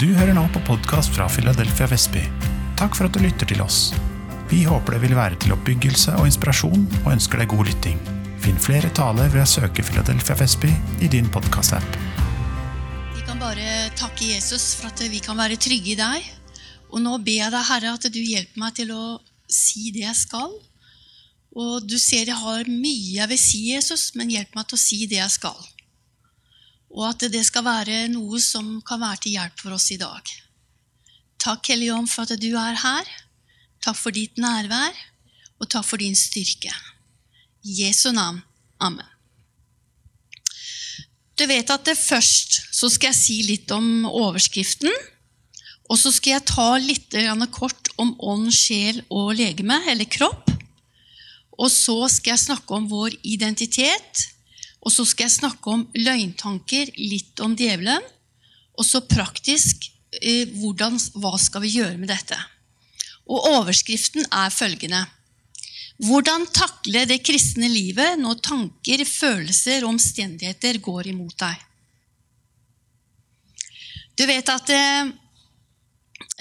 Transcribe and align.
Du 0.00 0.06
hører 0.16 0.32
nå 0.32 0.46
på 0.54 0.60
podkast 0.64 1.12
fra 1.12 1.26
Philadelphia 1.28 1.84
Vestby. 1.90 2.22
Takk 2.80 2.94
for 2.96 3.04
at 3.04 3.12
du 3.12 3.20
lytter 3.20 3.44
til 3.44 3.58
oss. 3.60 3.90
Vi 4.48 4.62
håper 4.64 4.94
det 4.96 5.02
vil 5.02 5.12
være 5.18 5.36
til 5.36 5.52
oppbyggelse 5.52 6.14
og 6.16 6.30
inspirasjon, 6.30 6.86
og 7.02 7.10
ønsker 7.12 7.42
deg 7.42 7.50
god 7.52 7.68
lytting. 7.68 7.98
Finn 8.40 8.56
flere 8.56 8.88
taler 8.96 9.28
ved 9.34 9.42
å 9.42 9.50
søke 9.50 9.84
Philadelphia 9.84 10.38
Vestby 10.40 10.70
i 11.04 11.10
din 11.12 11.28
podkast-app. 11.34 11.98
Vi 13.18 13.26
kan 13.26 13.42
bare 13.42 13.90
takke 14.00 14.30
Jesus 14.30 14.70
for 14.78 14.88
at 14.88 15.04
vi 15.12 15.20
kan 15.20 15.36
være 15.36 15.60
trygge 15.60 15.92
i 15.92 15.98
deg. 16.00 16.32
Og 16.88 17.04
nå 17.04 17.18
ber 17.20 17.42
jeg 17.42 17.52
deg, 17.52 17.68
Herre, 17.68 17.92
at 17.92 18.08
du 18.08 18.20
hjelper 18.22 18.64
meg 18.64 18.80
til 18.80 18.96
å 18.96 19.04
si 19.44 19.92
det 19.92 20.06
jeg 20.06 20.22
skal. 20.22 20.56
Og 21.52 21.84
du 21.84 21.98
ser 22.00 22.32
jeg 22.32 22.40
har 22.40 22.64
mye 22.64 23.20
jeg 23.20 23.28
vil 23.36 23.44
si, 23.44 23.66
Jesus, 23.74 24.14
men 24.16 24.32
hjelp 24.32 24.56
meg 24.56 24.72
til 24.72 24.80
å 24.80 24.84
si 24.88 25.04
det 25.04 25.20
jeg 25.20 25.36
skal. 25.36 25.60
Og 26.92 27.06
at 27.08 27.24
det 27.32 27.42
skal 27.48 27.64
være 27.64 28.06
noe 28.12 28.40
som 28.42 28.80
kan 28.84 29.00
være 29.00 29.24
til 29.24 29.38
hjelp 29.38 29.60
for 29.64 29.76
oss 29.76 29.88
i 29.94 30.00
dag. 30.00 30.32
Takk, 31.42 31.72
Hellige 31.72 31.94
Ånd, 31.96 32.10
for 32.12 32.28
at 32.28 32.40
du 32.40 32.52
er 32.54 32.76
her. 32.78 33.08
Takk 33.82 33.98
for 33.98 34.14
ditt 34.14 34.36
nærvær, 34.38 34.92
og 35.58 35.70
takk 35.72 35.86
for 35.88 36.02
din 36.02 36.14
styrke. 36.14 36.70
I 37.66 37.82
Jesu 37.84 38.12
navn. 38.12 38.42
Amen. 38.82 39.08
Du 41.38 41.46
vet 41.48 41.70
at 41.72 41.88
først 41.96 42.60
så 42.76 42.90
skal 42.92 43.10
jeg 43.10 43.18
si 43.18 43.38
litt 43.48 43.72
om 43.74 44.04
overskriften. 44.06 44.92
Og 45.90 45.98
så 45.98 46.12
skal 46.14 46.36
jeg 46.36 46.48
ta 46.48 46.68
litt 46.80 47.16
kort 47.52 47.90
om 48.00 48.14
ånd, 48.20 48.52
sjel 48.54 49.02
og 49.10 49.34
legeme, 49.36 49.80
eller 49.90 50.08
kropp. 50.08 50.50
Og 51.58 51.68
så 51.70 51.96
skal 52.08 52.34
jeg 52.34 52.44
snakke 52.46 52.74
om 52.74 52.86
vår 52.88 53.16
identitet. 53.22 54.28
Og 54.82 54.90
så 54.90 55.06
skal 55.06 55.28
jeg 55.28 55.38
snakke 55.38 55.70
om 55.70 55.84
løgntanker, 55.94 56.90
litt 56.98 57.40
om 57.44 57.54
djevelen. 57.58 58.02
Og 58.74 58.86
så 58.86 59.02
praktisk 59.06 59.86
eh, 60.18 60.48
hvordan, 60.58 60.98
hva 61.22 61.36
skal 61.38 61.64
vi 61.64 61.76
gjøre 61.76 61.98
med 62.00 62.10
dette. 62.10 62.38
Og 63.30 63.50
overskriften 63.54 64.26
er 64.28 64.54
følgende 64.54 65.04
Hvordan 66.02 66.48
takle 66.50 67.04
det 67.06 67.20
kristne 67.22 67.68
livet 67.70 68.16
når 68.18 68.40
tanker, 68.42 69.04
følelser 69.06 69.84
og 69.84 69.92
omstendigheter 69.92 70.80
går 70.82 71.12
imot 71.12 71.36
deg? 71.38 71.60
Du 74.18 74.24
vet 74.26 74.50
at 74.50 74.66
det, 74.66 75.12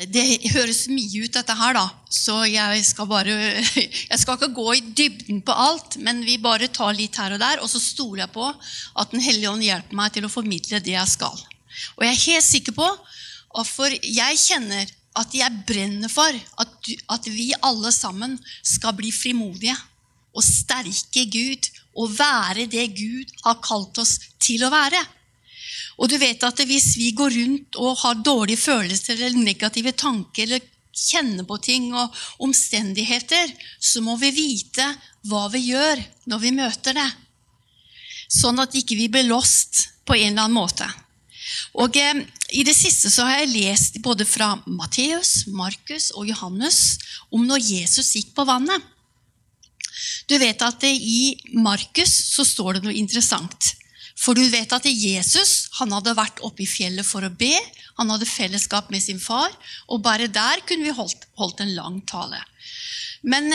det 0.09 0.23
høres 0.53 0.88
mye 0.89 1.25
ut, 1.25 1.33
dette 1.35 1.55
her, 1.57 1.75
da. 1.77 1.83
Så 2.09 2.39
jeg 2.49 2.85
skal 2.88 3.09
bare 3.09 3.35
Jeg 4.11 4.19
skal 4.21 4.38
ikke 4.38 4.53
gå 4.55 4.67
i 4.73 4.83
dybden 4.97 5.41
på 5.45 5.53
alt, 5.53 5.97
men 6.02 6.23
vi 6.25 6.39
bare 6.41 6.71
tar 6.73 6.95
litt 6.97 7.19
her 7.21 7.35
og 7.35 7.41
der. 7.44 7.61
Og 7.61 7.69
så 7.69 7.81
stoler 7.81 8.23
jeg 8.23 8.33
på 8.33 8.47
at 8.49 9.13
Den 9.13 9.22
hellige 9.22 9.52
ånd 9.52 9.66
hjelper 9.66 9.99
meg 9.99 10.16
til 10.16 10.25
å 10.25 10.31
formidle 10.31 10.81
det 10.81 10.95
jeg 10.95 11.13
skal. 11.13 11.38
Og 11.97 12.05
jeg 12.05 12.16
er 12.16 12.25
helt 12.25 12.47
sikker 12.47 12.75
på, 12.77 12.88
for 13.67 13.91
jeg 13.91 14.41
kjenner 14.41 14.89
at 15.19 15.33
jeg 15.35 15.63
brenner 15.67 16.11
for 16.11 16.31
at, 16.31 16.75
du, 16.88 16.94
at 17.11 17.25
vi 17.27 17.52
alle 17.59 17.91
sammen 17.91 18.38
skal 18.63 18.95
bli 18.95 19.11
frimodige 19.11 19.75
og 20.31 20.45
sterke 20.45 21.25
Gud 21.27 21.67
og 21.99 22.13
være 22.16 22.69
det 22.72 22.85
Gud 22.95 23.33
har 23.44 23.59
kalt 23.63 23.99
oss 23.99 24.16
til 24.39 24.63
å 24.63 24.72
være. 24.72 25.02
Og 26.00 26.09
du 26.09 26.17
vet 26.22 26.44
at 26.44 26.64
hvis 26.67 26.94
vi 27.00 27.11
går 27.17 27.34
rundt 27.36 27.80
og 27.81 28.00
har 28.03 28.22
dårlige 28.23 28.61
følelser 28.61 29.20
eller 29.20 29.44
negative 29.44 29.92
tanker 29.97 30.47
eller 30.47 30.70
kjenner 30.92 31.47
på 31.47 31.58
ting 31.64 31.92
og 31.95 32.16
omstendigheter, 32.44 33.52
så 33.80 34.02
må 34.03 34.17
vi 34.19 34.31
vite 34.36 34.88
hva 35.30 35.47
vi 35.53 35.64
gjør 35.72 36.02
når 36.31 36.44
vi 36.44 36.56
møter 36.56 36.97
det. 36.97 37.09
Sånn 38.31 38.59
at 38.64 38.75
ikke 38.75 38.97
vi 39.00 39.09
blir 39.12 39.28
lost 39.28 39.88
på 40.08 40.16
en 40.16 40.31
eller 40.31 40.47
annen 40.47 40.59
måte. 40.59 40.88
Og 41.81 41.97
eh, 42.00 42.23
I 42.56 42.64
det 42.67 42.75
siste 42.75 43.12
så 43.12 43.25
har 43.28 43.42
jeg 43.42 43.53
lest 43.56 44.00
både 44.03 44.28
fra 44.28 44.53
Matteus, 44.66 45.47
Markus 45.52 46.12
og 46.16 46.30
Johannes 46.30 46.97
om 47.31 47.45
når 47.47 47.64
Jesus 47.64 48.14
gikk 48.16 48.34
på 48.38 48.47
vannet. 48.47 48.80
Du 50.28 50.38
vet 50.39 50.62
at 50.64 50.80
det, 50.84 50.92
I 50.92 51.35
Markus 51.59 52.12
så 52.31 52.46
står 52.47 52.78
det 52.78 52.85
noe 52.85 52.97
interessant. 52.97 53.74
For 54.21 54.37
du 54.37 54.43
vet 54.53 54.73
at 54.75 54.85
Jesus 54.85 55.71
han 55.79 55.93
hadde 55.95 56.13
vært 56.17 56.41
oppe 56.45 56.61
i 56.65 56.69
fjellet 56.69 57.07
for 57.07 57.25
å 57.25 57.33
be. 57.33 57.55
Han 57.97 58.11
hadde 58.13 58.29
fellesskap 58.29 58.91
med 58.93 59.01
sin 59.01 59.21
far, 59.21 59.49
og 59.89 60.03
bare 60.05 60.29
der 60.29 60.61
kunne 60.67 60.85
vi 60.85 60.95
holdt, 60.95 61.25
holdt 61.41 61.63
en 61.63 61.73
lang 61.73 61.97
tale. 62.09 62.37
Men, 63.25 63.49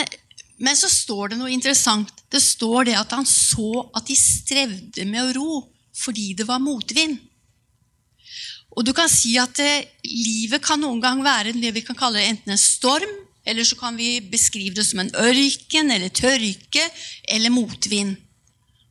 men, 0.59 0.75
så 0.75 0.91
står 0.91 1.31
det 1.31 1.39
noe 1.39 1.53
interessant. 1.53 2.11
Det 2.31 2.43
står 2.43 2.89
det 2.91 2.97
at 2.99 3.15
han 3.15 3.27
så 3.27 3.87
at 3.95 4.11
de 4.11 4.19
strevde 4.19 5.07
med 5.07 5.23
å 5.23 5.33
ro 5.39 5.63
fordi 5.97 6.33
det 6.37 6.45
var 6.45 6.61
motvind. 6.61 7.17
Og 8.77 8.85
du 8.85 8.91
kan 8.93 9.09
si 9.09 9.31
at 9.41 9.57
eh, 9.63 9.87
livet 10.05 10.61
kan 10.61 10.77
noen 10.83 10.99
gang 11.01 11.23
være 11.25 11.55
det 11.57 11.71
vi 11.73 11.81
kan 11.81 11.97
kalle 11.97 12.21
enten 12.21 12.53
en 12.53 12.61
storm, 12.61 13.15
eller 13.47 13.65
så 13.65 13.79
kan 13.79 13.95
vi 13.97 14.19
beskrive 14.21 14.75
det 14.77 14.85
som 14.85 14.99
en 15.01 15.13
ørken 15.15 15.89
eller 15.95 16.11
tørke 16.13 16.83
eller 17.31 17.55
motvind. 17.55 18.19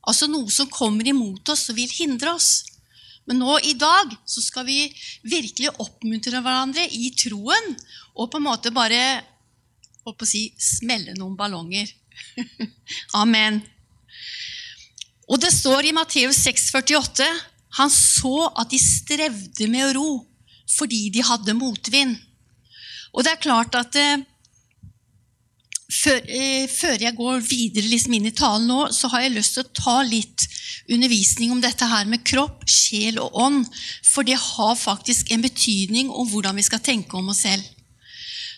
Altså 0.07 0.29
noe 0.31 0.51
som 0.53 0.71
kommer 0.71 1.07
imot 1.09 1.49
oss 1.53 1.69
og 1.73 1.79
vil 1.79 1.91
hindre 1.91 2.35
oss. 2.37 2.65
Men 3.27 3.41
nå 3.43 3.59
i 3.67 3.75
dag 3.79 4.13
så 4.29 4.43
skal 4.43 4.67
vi 4.69 4.85
virkelig 5.27 5.73
oppmuntre 5.83 6.43
hverandre 6.43 6.87
i 6.95 7.11
troen 7.19 7.73
og 8.15 8.31
på 8.31 8.39
en 8.39 8.47
måte 8.47 8.71
bare 8.75 9.01
holdt 10.07 10.21
på 10.21 10.27
å 10.27 10.31
si, 10.31 10.45
smelle 10.63 11.17
noen 11.19 11.35
ballonger. 11.39 11.91
Amen. 13.23 13.59
Og 15.27 15.43
det 15.43 15.51
står 15.51 15.89
i 15.89 15.95
Matteus 15.97 16.39
6,48 16.47 17.27
han 17.77 17.91
så 17.93 18.47
at 18.57 18.71
de 18.71 18.79
strevde 18.81 19.67
med 19.69 19.89
å 19.89 19.95
ro 19.99 20.11
fordi 20.71 21.09
de 21.15 21.25
hadde 21.27 21.55
motvind. 21.59 22.15
Og 23.15 23.25
det 23.25 23.35
er 23.35 23.43
klart 23.43 23.77
at 23.79 23.97
eh, 23.99 24.23
før, 25.93 26.19
eh, 26.27 26.67
før, 26.67 26.97
jeg 27.01 27.15
går 27.17 27.43
videre 27.47 27.91
liksom 27.91 28.17
inn 28.17 28.27
i 28.27 28.35
talen 28.35 28.67
nå, 28.71 28.89
så 28.93 29.11
har 29.13 29.23
jeg 29.23 29.37
lyst 29.37 29.55
til 29.57 29.65
å 29.65 29.75
ta 29.77 29.97
litt 30.03 30.47
undervisning 30.91 31.53
om 31.55 31.61
dette 31.63 31.87
her 31.87 32.07
med 32.11 32.25
kropp, 32.27 32.65
sjel 32.67 33.21
og 33.23 33.35
ånd. 33.35 33.67
For 34.05 34.27
det 34.27 34.39
har 34.41 34.75
faktisk 34.79 35.31
en 35.31 35.45
betydning 35.45 36.11
om 36.11 36.29
hvordan 36.31 36.59
vi 36.59 36.67
skal 36.67 36.83
tenke 36.83 37.19
om 37.19 37.31
oss 37.31 37.45
selv. 37.47 37.65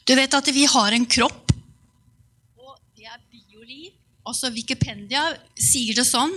Du 0.08 0.14
vet 0.16 0.32
at 0.32 0.48
vi 0.54 0.64
har 0.64 0.92
en 0.96 1.04
kropp, 1.04 1.52
og 2.56 2.74
det 2.96 3.04
er 3.04 3.20
bioliv. 3.28 3.92
Altså 4.28 4.52
Wikipedia 4.52 5.26
sier 5.56 5.96
det 5.96 6.06
sånn 6.08 6.32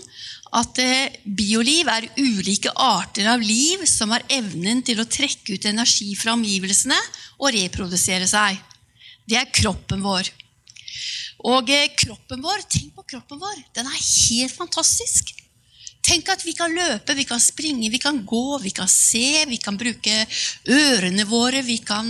at 0.59 0.79
eh, 0.83 1.15
bioliv 1.23 1.87
er 1.87 2.09
ulike 2.19 2.71
arter 2.75 3.29
av 3.31 3.43
liv 3.43 3.85
som 3.87 4.11
har 4.11 4.27
evnen 4.31 4.83
til 4.83 4.99
å 4.99 5.07
trekke 5.07 5.55
ut 5.55 5.67
energi 5.71 6.11
fra 6.19 6.35
omgivelsene 6.35 6.99
og 7.39 7.55
reprodusere 7.55 8.27
seg. 8.27 8.59
Det 9.23 9.39
er 9.39 9.51
kroppen 9.55 10.03
vår. 10.03 10.27
Og 11.51 11.69
eh, 11.73 11.91
kroppen 11.97 12.43
vår, 12.43 12.65
tenk 12.69 12.95
på 12.97 13.05
kroppen 13.13 13.39
vår. 13.41 13.61
Den 13.75 13.89
er 13.89 14.01
helt 14.01 14.55
fantastisk. 14.55 15.33
Tenk 16.01 16.29
at 16.33 16.41
vi 16.45 16.55
kan 16.57 16.73
løpe, 16.73 17.13
vi 17.13 17.27
kan 17.29 17.41
springe, 17.41 17.89
vi 17.93 17.99
kan 18.01 18.23
gå, 18.25 18.57
vi 18.63 18.71
kan 18.73 18.89
se, 18.89 19.45
vi 19.47 19.59
kan 19.61 19.77
bruke 19.77 20.23
ørene 20.65 21.25
våre. 21.29 21.61
vi 21.61 21.77
kan... 21.77 22.09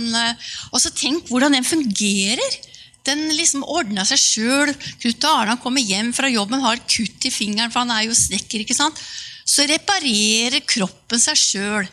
også 0.72 0.94
tenk 0.96 1.28
hvordan 1.28 1.52
den 1.58 1.66
fungerer. 1.66 2.60
Den 3.06 3.26
liksom 3.34 3.66
ordna 3.66 4.04
seg 4.06 4.20
sjøl. 4.20 4.72
Knut 5.02 5.26
Arne 5.28 5.58
kommer 5.60 5.82
hjem 5.82 6.12
fra 6.16 6.30
jobben, 6.30 6.62
har 6.62 6.80
kutt 6.86 7.26
i 7.26 7.34
fingeren, 7.34 7.72
for 7.72 7.82
han 7.82 7.92
er 7.94 8.06
jo 8.06 8.16
snekker. 8.16 8.62
ikke 8.62 8.78
sant? 8.78 8.98
Så 9.44 9.66
reparerer 9.68 10.62
kroppen 10.64 11.20
seg 11.20 11.38
sjøl. 11.38 11.88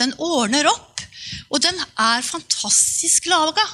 Den 0.00 0.14
ordner 0.18 0.66
opp. 0.72 1.04
Og 1.52 1.60
den 1.62 1.76
er 2.00 2.24
fantastisk 2.24 3.28
laga. 3.30 3.64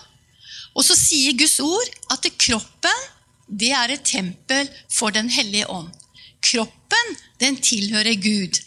Og 0.74 0.86
så 0.86 0.96
sier 0.98 1.36
Guds 1.38 1.58
ord 1.64 1.90
at 2.14 2.28
kroppen 2.38 3.06
det 3.50 3.72
er 3.74 3.90
et 3.90 4.04
tempel 4.06 4.68
for 4.92 5.10
Den 5.10 5.28
hellige 5.30 5.66
ånd. 5.66 5.90
Kroppen 6.40 7.16
den 7.40 7.58
tilhører 7.58 8.14
Gud. 8.22 8.60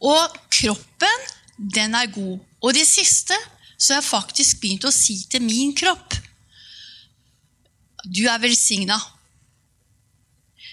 Og 0.00 0.38
kroppen 0.50 1.28
den 1.58 1.94
er 1.94 2.08
god. 2.10 2.38
Og 2.62 2.74
det 2.74 2.86
siste 2.88 3.36
så 3.76 3.94
har 3.94 4.00
jeg 4.00 4.08
faktisk 4.08 4.62
begynt 4.62 4.86
å 4.88 4.94
si 4.94 5.18
til 5.30 5.44
min 5.44 5.74
kropp 5.76 6.16
du 8.02 8.24
er 8.26 8.40
velsigna. 8.42 8.98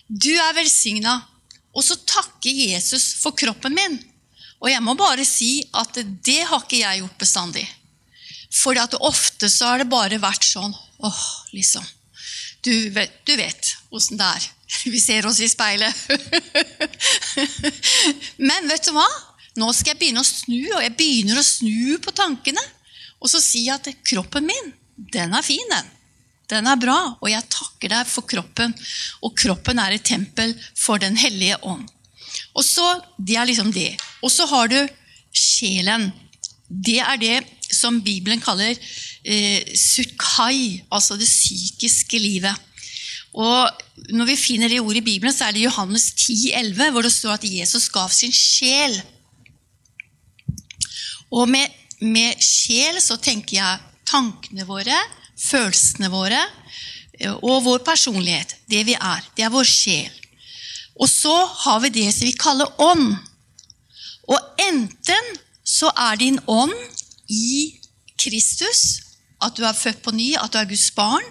Du 0.10 0.32
er 0.34 0.56
velsigna. 0.58 1.20
Og 1.76 1.86
så 1.86 2.00
takker 2.10 2.50
Jesus 2.50 3.14
for 3.22 3.38
kroppen 3.38 3.76
min. 3.78 4.00
Og 4.60 4.72
jeg 4.72 4.82
må 4.84 4.96
bare 4.98 5.24
si 5.28 5.62
at 5.78 6.02
det 6.26 6.42
har 6.50 6.64
ikke 6.64 6.82
jeg 6.82 7.04
gjort 7.04 7.20
bestandig. 7.22 7.66
For 8.54 8.78
ofte 9.00 9.50
så 9.50 9.72
har 9.72 9.84
det 9.84 9.92
bare 9.92 10.20
vært 10.22 10.46
sånn 10.46 10.74
åh, 11.06 11.26
liksom. 11.54 11.86
Du 12.66 12.90
vet, 12.92 13.22
du 13.24 13.36
vet 13.40 13.76
åssen 13.94 14.20
det 14.20 14.26
er. 14.26 14.48
Vi 14.94 15.00
ser 15.02 15.26
oss 15.30 15.40
i 15.40 15.50
speilet. 15.50 15.96
Men 18.50 18.68
vet 18.70 18.90
du 18.90 18.94
hva? 18.96 19.08
Nå 19.60 19.70
skal 19.74 19.94
jeg 19.94 20.00
begynne 20.02 20.24
å 20.24 20.28
snu, 20.28 20.60
og 20.76 20.84
jeg 20.84 20.96
begynner 20.98 21.40
å 21.40 21.46
snu 21.46 21.98
på 22.04 22.14
tankene. 22.16 22.62
Og 23.20 23.32
så 23.32 23.42
si 23.44 23.66
at 23.72 23.90
kroppen 24.08 24.46
min, 24.48 24.74
den 24.96 25.34
er 25.36 25.46
fin, 25.46 25.72
den. 25.72 25.90
Den 26.50 26.68
er 26.70 26.80
bra, 26.82 26.98
og 27.20 27.30
jeg 27.30 27.46
takker 27.52 27.92
deg 27.94 28.10
for 28.10 28.26
kroppen. 28.30 28.74
Og 29.26 29.36
kroppen 29.38 29.82
er 29.82 29.96
et 29.96 30.06
tempel 30.06 30.56
for 30.78 31.02
Den 31.02 31.18
hellige 31.20 31.60
ånd. 31.62 31.86
Og 32.56 32.64
så, 32.66 33.02
Det 33.18 33.36
er 33.38 33.46
liksom 33.46 33.72
det. 33.74 33.98
Og 34.24 34.32
så 34.32 34.48
har 34.50 34.68
du 34.68 34.80
sjelen. 35.34 36.10
Det 36.70 37.00
er 37.02 37.18
det 37.22 37.38
som 37.72 38.02
Bibelen 38.04 38.42
kaller 38.42 38.76
eh, 39.24 39.76
sukai, 39.76 40.82
altså 40.92 41.18
det 41.20 41.28
psykiske 41.30 42.20
livet. 42.20 42.66
Og 43.34 43.70
Når 44.10 44.26
vi 44.26 44.36
finner 44.40 44.72
det 44.72 44.80
ordet 44.82 45.04
i 45.04 45.06
Bibelen, 45.06 45.34
så 45.34 45.46
er 45.46 45.54
det 45.54 45.66
Johannes 45.68 46.12
10, 46.16 46.52
11, 46.56 46.92
hvor 46.92 47.06
det 47.06 47.12
står 47.14 47.36
at 47.36 47.46
Jesus 47.46 47.90
gav 47.94 48.10
sin 48.10 48.32
sjel. 48.34 48.96
Og 51.30 51.50
med, 51.50 51.68
med 52.02 52.40
sjel 52.42 52.98
så 53.04 53.20
tenker 53.22 53.60
jeg 53.60 53.84
tankene 54.10 54.66
våre, 54.66 54.98
følelsene 55.38 56.10
våre 56.10 56.40
eh, 57.20 57.36
og 57.36 57.66
vår 57.68 57.84
personlighet. 57.86 58.56
Det 58.72 58.86
vi 58.88 58.96
er. 58.98 59.22
Det 59.36 59.46
er 59.46 59.54
vår 59.54 59.68
sjel. 59.68 60.16
Og 61.00 61.08
så 61.10 61.36
har 61.66 61.84
vi 61.84 61.94
det 61.96 62.10
som 62.16 62.26
vi 62.28 62.36
kaller 62.36 62.82
ånd. 62.82 63.14
Og 64.30 64.64
enten 64.66 65.36
så 65.64 65.92
er 65.96 66.18
din 66.20 66.40
ånd 66.50 66.76
i 67.30 67.80
Kristus, 68.20 69.02
at 69.42 69.56
du 69.56 69.64
er 69.64 69.78
født 69.78 70.02
på 70.04 70.12
ny, 70.12 70.34
at 70.36 70.52
du 70.54 70.60
er 70.60 70.70
Guds 70.70 70.90
barn, 70.92 71.24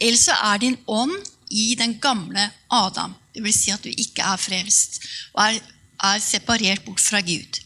eller 0.00 0.18
så 0.20 0.36
er 0.50 0.60
din 0.62 0.76
ånd 0.86 1.14
i 1.50 1.74
den 1.78 1.96
gamle 2.02 2.50
Adam. 2.70 3.14
Det 3.34 3.42
vil 3.44 3.54
si 3.54 3.72
at 3.72 3.84
du 3.84 3.88
ikke 3.88 4.26
er 4.26 4.40
frelst 4.40 5.00
og 5.34 5.42
er, 5.46 5.58
er 6.04 6.20
separert 6.22 6.84
bort 6.84 7.00
fra 7.00 7.22
Gud. 7.24 7.62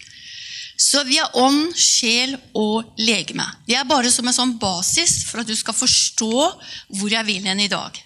Så 0.83 1.03
vi 1.07 1.19
har 1.21 1.35
ånd, 1.39 1.75
sjel 1.79 2.35
og 2.59 2.95
legeme. 2.99 3.45
Det 3.69 3.77
er 3.79 3.89
bare 3.89 4.11
som 4.11 4.27
en 4.27 4.35
sånn 4.35 4.57
basis 4.61 5.21
for 5.29 5.43
at 5.43 5.51
du 5.51 5.55
skal 5.57 5.77
forstå 5.77 6.33
hvor 6.97 7.13
jeg 7.13 7.29
vil 7.29 7.47
hen 7.47 7.63
i 7.63 7.71
dag. 7.71 7.99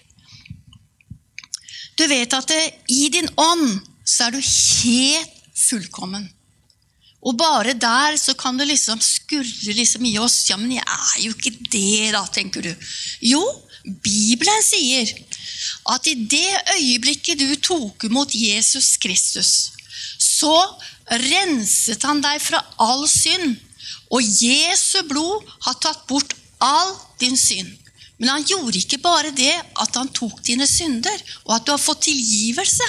Du 1.96 2.04
vet 2.10 2.34
at 2.36 2.50
det, 2.50 2.62
i 2.92 3.08
din 3.12 3.28
ånd 3.40 3.78
så 4.04 4.26
er 4.26 4.36
du 4.36 4.42
helt 4.42 5.36
fullkommen. 5.56 6.26
Og 7.24 7.36
bare 7.38 7.74
der 7.74 8.16
så 8.20 8.34
kan 8.38 8.58
det 8.58 8.68
liksom 8.68 9.00
skurre 9.02 9.74
liksom 9.78 10.04
i 10.06 10.16
oss. 10.22 10.44
Ja, 10.50 10.58
men 10.60 10.76
jeg 10.76 10.84
er 10.84 11.22
jo 11.24 11.32
ikke 11.34 11.54
det, 11.72 12.12
da, 12.14 12.22
tenker 12.32 12.62
du. 12.62 12.72
Jo, 13.24 13.42
Bibelen 13.86 14.62
sier 14.66 15.10
at 15.90 16.06
i 16.10 16.14
det 16.28 16.76
øyeblikket 16.76 17.40
du 17.40 17.54
tok 17.62 18.06
imot 18.08 18.34
Jesus 18.34 18.96
Kristus, 19.02 19.72
så 20.18 20.54
renset 21.06 22.02
han 22.06 22.22
deg 22.22 22.42
fra 22.42 22.60
all 22.82 23.06
synd. 23.10 23.56
Og 24.14 24.22
Jesu 24.22 25.00
blod 25.08 25.46
har 25.66 25.78
tatt 25.82 26.04
bort 26.10 26.34
all 26.62 26.94
din 27.20 27.36
synd. 27.38 27.72
Men 28.18 28.32
han 28.32 28.46
gjorde 28.48 28.80
ikke 28.80 29.02
bare 29.02 29.32
det 29.34 29.52
at 29.52 29.98
han 29.98 30.08
tok 30.14 30.38
dine 30.46 30.66
synder, 30.68 31.16
og 31.44 31.56
at 31.58 31.66
du 31.66 31.74
har 31.74 31.82
fått 31.82 32.06
tilgivelse. 32.06 32.86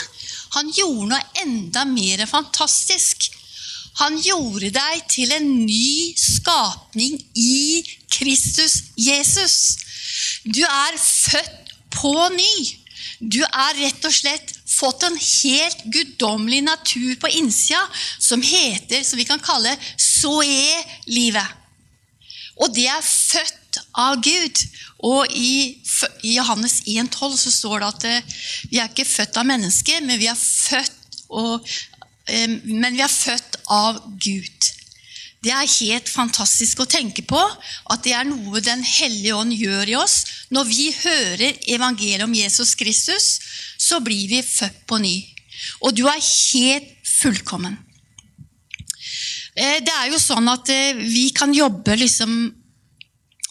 Han 0.56 0.72
gjorde 0.72 1.10
noe 1.12 1.42
enda 1.44 1.84
mer 1.90 2.24
fantastisk. 2.30 3.28
Han 3.98 4.18
gjorde 4.22 4.70
deg 4.76 5.06
til 5.10 5.32
en 5.34 5.48
ny 5.66 6.14
skapning 6.20 7.18
i 7.34 7.84
Kristus 8.14 8.82
Jesus. 8.98 9.78
Du 10.46 10.62
er 10.62 11.00
født 11.02 11.74
på 11.98 12.14
ny. 12.36 12.54
Du 13.18 13.42
er 13.42 13.78
rett 13.80 14.06
og 14.06 14.14
slett 14.14 14.54
fått 14.70 15.06
en 15.08 15.16
helt 15.18 15.86
guddommelig 15.94 16.62
natur 16.68 17.16
på 17.22 17.32
innsida 17.40 17.82
som 18.20 18.44
heter, 18.46 19.02
som 19.04 19.18
vi 19.18 19.26
kan 19.26 19.42
kalle 19.42 19.74
soe-livet. 19.98 21.56
Og 22.62 22.74
det 22.74 22.88
er 22.90 23.06
født 23.06 23.82
av 23.98 24.22
Gud. 24.26 24.62
Og 25.06 25.34
i, 25.34 25.78
i 26.26 26.38
Johannes 26.38 26.82
1,12 26.90 27.38
så 27.38 27.54
står 27.54 27.82
det 27.82 27.90
at 27.90 28.08
eh, 28.10 28.38
vi 28.72 28.80
er 28.82 28.90
ikke 28.90 29.06
født 29.06 29.38
av 29.38 29.46
mennesker, 29.50 30.02
men 30.06 30.18
vi 30.22 30.30
er 30.30 30.38
født, 30.38 30.94
og, 31.28 31.66
men 32.28 32.96
vi 32.96 33.04
er 33.04 33.12
født 33.12 33.62
av 33.72 34.02
Gud. 34.20 34.72
Det 35.46 35.54
er 35.54 35.70
helt 35.70 36.10
fantastisk 36.10 36.82
å 36.82 36.90
tenke 36.90 37.24
på 37.28 37.40
at 37.40 38.04
det 38.04 38.16
er 38.18 38.26
noe 38.28 38.60
Den 38.64 38.82
hellige 38.84 39.38
ånd 39.38 39.54
gjør 39.54 39.92
i 39.94 39.98
oss. 40.00 40.18
Når 40.52 40.68
vi 40.68 40.88
hører 40.98 41.60
evangeliet 41.78 42.26
om 42.26 42.34
Jesus 42.36 42.74
Kristus, 42.76 43.38
så 43.78 44.02
blir 44.04 44.28
vi 44.32 44.42
født 44.44 44.82
på 44.90 45.00
ny. 45.04 45.16
Og 45.86 45.94
du 45.96 46.04
er 46.10 46.20
helt 46.20 46.90
fullkommen. 47.08 47.78
Eh, 49.56 49.80
det 49.82 49.94
er 49.94 50.12
jo 50.12 50.22
sånn 50.22 50.50
at 50.52 50.70
vi 51.00 51.30
kan 51.36 51.54
jobbe 51.56 51.98
liksom 51.98 52.40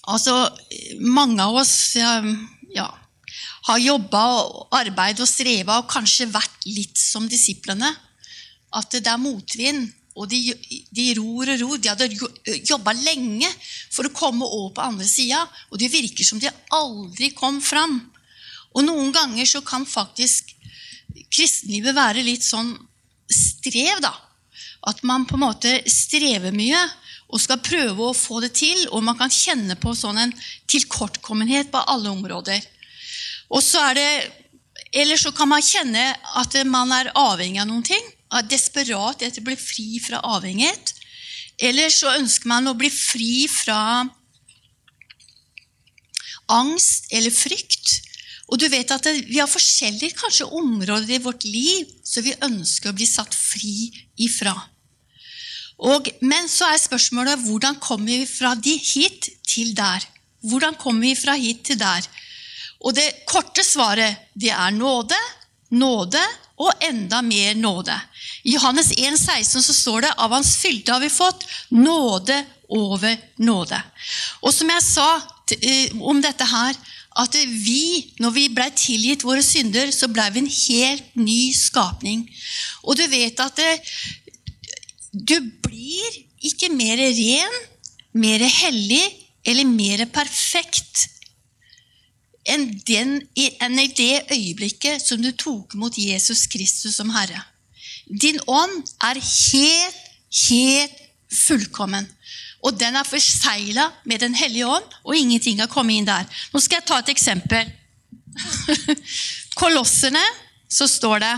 Altså, 0.07 0.33
mange 1.03 1.43
av 1.43 1.57
oss 1.59 1.97
ja, 1.99 2.85
har 3.67 3.81
jobba 3.83 4.21
og 4.39 4.77
arbeidet 4.79 5.25
og 5.25 5.27
streva 5.27 5.81
og 5.81 5.89
kanskje 5.91 6.29
vært 6.31 6.69
litt 6.69 6.95
som 7.01 7.27
disiplene. 7.27 7.91
At 8.75 8.91
det 8.93 9.07
er 9.07 9.21
motvind, 9.21 9.87
og 10.17 10.31
de, 10.33 10.41
de 10.97 11.07
ror 11.19 11.53
og 11.53 11.61
ror. 11.61 11.79
De 11.79 11.93
hadde 11.93 12.61
jobba 12.65 12.95
lenge 12.97 13.49
for 13.93 14.09
å 14.09 14.15
komme 14.17 14.49
over 14.49 14.73
på 14.77 14.85
andre 14.87 15.09
sida, 15.09 15.43
og 15.71 15.81
det 15.81 15.93
virker 15.93 16.25
som 16.25 16.41
de 16.43 16.53
aldri 16.75 17.31
kom 17.37 17.61
fram. 17.61 17.99
Og 18.77 18.85
noen 18.85 19.13
ganger 19.13 19.49
så 19.49 19.63
kan 19.65 19.87
faktisk 19.89 20.55
kristenlivet 21.33 21.97
være 21.97 22.25
litt 22.25 22.45
sånn 22.45 22.75
strev, 23.33 24.01
da. 24.05 24.13
At 24.87 25.03
man 25.05 25.27
på 25.27 25.37
en 25.37 25.47
måte 25.47 25.73
strever 25.91 26.55
mye 26.55 26.81
og 27.27 27.43
skal 27.43 27.63
prøve 27.65 28.07
å 28.07 28.17
få 28.17 28.41
det 28.45 28.53
til. 28.57 28.85
Og 28.95 29.03
man 29.05 29.19
kan 29.19 29.33
kjenne 29.33 29.77
på 29.81 29.95
sånn 29.99 30.21
en 30.23 30.35
tilkortkommenhet 30.71 31.73
på 31.73 31.83
alle 31.91 32.13
områder. 32.13 32.61
Og 33.51 33.63
så 33.65 33.83
er 33.91 33.95
det, 34.01 34.11
Eller 34.97 35.19
så 35.19 35.33
kan 35.35 35.49
man 35.49 35.65
kjenne 35.65 36.15
at 36.41 36.55
man 36.65 36.93
er 36.95 37.11
avhengig 37.19 37.61
av 37.61 37.67
noen 37.69 37.83
ting. 37.85 38.05
Er 38.37 38.49
desperat 38.51 39.23
etter 39.23 39.43
å 39.43 39.49
bli 39.49 39.57
fri 39.59 40.01
fra 40.03 40.23
avhengighet. 40.37 40.95
Eller 41.59 41.93
så 41.93 42.13
ønsker 42.19 42.51
man 42.51 42.69
å 42.69 42.77
bli 42.77 42.91
fri 42.93 43.47
fra 43.49 44.05
angst 46.53 47.09
eller 47.11 47.35
frykt. 47.35 48.03
Og 48.47 48.61
du 48.61 48.69
vet 48.71 48.91
at 48.95 49.07
Vi 49.27 49.41
har 49.41 49.51
forskjellige 49.51 50.19
kanskje 50.21 50.47
områder 50.47 51.17
i 51.17 51.23
vårt 51.23 51.45
liv 51.45 51.89
som 52.05 52.23
vi 52.23 52.37
ønsker 52.47 52.93
å 52.93 52.97
bli 52.97 53.07
satt 53.09 53.35
fri 53.35 53.91
ifra. 54.23 54.55
Og, 55.77 56.09
men 56.25 56.49
så 56.49 56.71
er 56.71 56.81
spørsmålet 56.81 57.43
hvordan 57.45 57.81
kommer 57.83 58.23
vi 58.23 58.29
fra 58.29 58.55
de 58.55 58.77
hit 58.81 59.29
til 59.45 59.75
der? 59.77 60.07
Hvordan 60.47 60.77
kommer 60.81 61.05
vi 61.09 61.17
fra 61.19 61.35
hit 61.37 61.67
til 61.69 61.81
der? 61.81 62.07
Og 62.87 62.95
det 62.97 63.27
korte 63.29 63.65
svaret 63.65 64.31
det 64.35 64.53
er 64.55 64.73
nåde, 64.73 65.19
nåde 65.77 66.23
og 66.63 66.85
enda 66.87 67.21
mer 67.23 67.57
nåde. 67.59 67.97
I 68.47 68.55
Johannes 68.55 68.93
1, 68.95 69.19
16 69.19 69.63
så 69.63 69.75
står 69.75 70.05
det 70.07 70.13
av 70.23 70.31
hans 70.31 70.53
fylde 70.61 70.93
har 70.95 71.03
vi 71.03 71.11
fått 71.11 71.47
nåde 71.75 72.45
over 72.71 73.17
nåde. 73.43 73.79
Og 74.43 74.55
som 74.55 74.71
jeg 74.71 74.85
sa 74.87 75.07
eh, 75.57 75.97
om 75.99 76.21
dette 76.23 76.47
her, 76.47 76.79
at 77.17 77.35
vi, 77.49 78.13
når 78.23 78.35
vi 78.37 78.45
ble 78.53 78.67
tilgitt 78.77 79.25
våre 79.27 79.43
synder, 79.43 79.91
så 79.95 80.09
ble 80.13 80.27
vi 80.35 80.43
en 80.43 80.53
helt 80.53 81.19
ny 81.19 81.41
skapning. 81.57 82.27
Og 82.85 82.99
du 82.99 83.07
vet 83.11 83.41
at 83.43 83.59
det, 83.59 83.73
du 85.11 85.39
blir 85.65 86.21
ikke 86.47 86.71
mer 86.75 87.01
ren, 87.01 87.59
mer 88.15 88.47
hellig 88.47 89.03
eller 89.47 89.67
mer 89.67 90.05
perfekt 90.13 91.07
enn, 92.47 92.69
den, 92.87 93.19
enn 93.35 93.83
i 93.83 93.91
det 93.91 94.27
øyeblikket 94.31 95.03
som 95.03 95.23
du 95.23 95.33
tok 95.35 95.75
mot 95.79 95.99
Jesus 95.99 96.47
Kristus 96.53 97.01
som 97.01 97.11
Herre. 97.17 97.43
Din 98.07 98.39
ånd 98.47 98.87
er 99.03 99.19
helt, 99.19 100.03
helt 100.49 101.03
fullkommen. 101.33 102.07
Og 102.67 102.79
den 102.79 102.97
er 102.99 103.07
forsegla 103.07 103.91
med 104.05 104.21
Den 104.21 104.35
hellige 104.35 104.67
ånd, 104.67 104.87
og 105.05 105.17
ingenting 105.17 105.61
har 105.61 105.71
kommet 105.71 105.99
inn 105.99 106.09
der. 106.09 106.27
Nå 106.53 106.63
skal 106.63 106.81
jeg 106.81 106.89
ta 106.89 106.99
et 107.03 107.13
eksempel. 107.13 107.69
Kolosserne, 109.61 110.23
så 110.69 110.89
står 110.91 111.23
det 111.23 111.35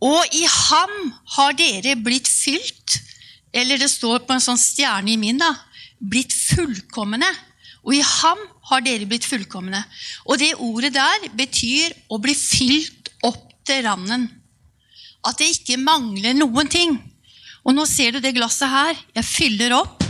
og 0.00 0.32
i 0.32 0.46
ham 0.48 0.92
har 1.36 1.56
dere 1.56 1.96
blitt 2.00 2.28
fylt, 2.28 2.96
eller 3.52 3.80
det 3.80 3.90
står 3.92 4.22
på 4.24 4.32
en 4.32 4.42
sånn 4.42 4.60
stjerne 4.60 5.12
i 5.12 5.18
min, 5.20 5.40
da, 5.40 5.52
blitt 6.00 6.32
fullkomne. 6.32 7.28
Og 7.84 7.94
i 7.96 8.00
ham 8.04 8.40
har 8.70 8.84
dere 8.84 9.08
blitt 9.08 9.28
fullkomne. 9.28 9.80
Og 10.28 10.40
det 10.40 10.54
ordet 10.60 10.94
der 10.96 11.28
betyr 11.36 11.92
å 12.12 12.20
bli 12.20 12.34
fylt 12.36 13.12
opp 13.28 13.52
til 13.68 13.84
randen. 13.84 14.26
At 15.26 15.40
det 15.40 15.50
ikke 15.52 15.80
mangler 15.80 16.36
noen 16.36 16.70
ting. 16.70 16.96
Og 17.64 17.76
nå 17.76 17.84
ser 17.88 18.14
du 18.14 18.22
det 18.24 18.34
glasset 18.36 18.72
her. 18.72 19.00
Jeg 19.16 19.26
fyller 19.28 19.76
opp. 19.76 20.04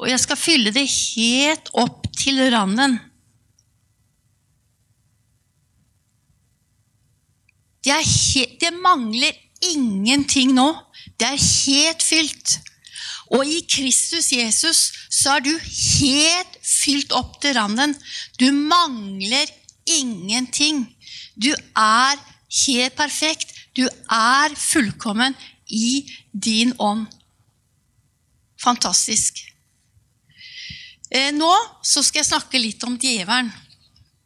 Og 0.00 0.08
jeg 0.08 0.20
skal 0.22 0.40
fylle 0.40 0.72
det 0.74 0.86
helt 0.88 1.68
opp 1.78 2.08
til 2.16 2.40
randen. 2.52 2.96
Det, 7.82 7.94
helt, 7.98 8.58
det 8.62 8.72
mangler 8.78 9.36
ingenting 9.72 10.54
nå. 10.56 10.68
Det 11.18 11.28
er 11.28 11.40
helt 11.42 12.02
fylt. 12.02 12.58
Og 13.32 13.48
i 13.48 13.62
Kristus 13.64 14.30
Jesus 14.34 14.80
så 15.12 15.38
er 15.38 15.44
du 15.46 15.52
helt 15.54 16.58
fylt 16.66 17.14
opp 17.16 17.38
til 17.42 17.56
randen. 17.56 17.94
Du 18.40 18.50
mangler 18.52 19.50
ingenting. 19.88 20.84
Du 21.34 21.50
er 21.52 22.18
helt 22.52 22.96
perfekt. 22.96 23.54
Du 23.76 23.84
er 23.86 24.54
fullkommen 24.58 25.36
i 25.72 26.04
din 26.32 26.74
ånd. 26.78 27.06
Fantastisk. 28.60 29.40
Eh, 31.12 31.32
nå 31.34 31.50
så 31.84 32.02
skal 32.04 32.22
jeg 32.22 32.30
snakke 32.30 32.60
litt 32.60 32.84
om 32.88 32.96
djevelen. 33.00 33.50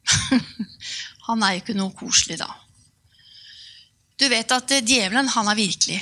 han 1.27 1.43
er 1.43 1.55
jo 1.55 1.63
ikke 1.63 1.75
noe 1.75 1.95
koselig, 1.95 2.39
da. 2.39 2.47
Du 4.17 4.27
vet 4.31 4.51
at 4.55 4.75
eh, 4.75 4.85
djevelen, 4.85 5.29
han 5.33 5.51
er 5.51 5.59
virkelig. 5.59 5.99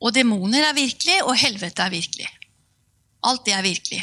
Og 0.00 0.14
demoner 0.16 0.68
er 0.68 0.76
virkelig, 0.76 1.22
og 1.24 1.36
helvete 1.40 1.84
er 1.84 1.92
virkelig. 1.92 2.28
Alt 3.26 3.44
det 3.48 3.56
er 3.56 3.64
virkelig. 3.64 4.02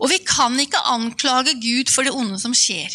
Og 0.00 0.10
vi 0.12 0.18
kan 0.26 0.56
ikke 0.60 0.80
anklage 0.90 1.54
Gud 1.60 1.92
for 1.92 2.06
det 2.06 2.14
onde 2.16 2.38
som 2.40 2.54
skjer. 2.56 2.92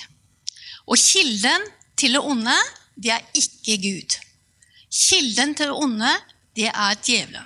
Og 0.88 1.00
kilden 1.00 1.66
til 2.00 2.18
det 2.18 2.24
onde, 2.24 2.56
det 2.98 3.14
er 3.14 3.24
ikke 3.38 3.78
Gud. 3.84 4.18
Kilden 4.90 5.54
til 5.56 5.70
det 5.70 5.78
onde, 5.78 6.14
det 6.58 6.70
er 6.72 7.00
djevelen. 7.06 7.46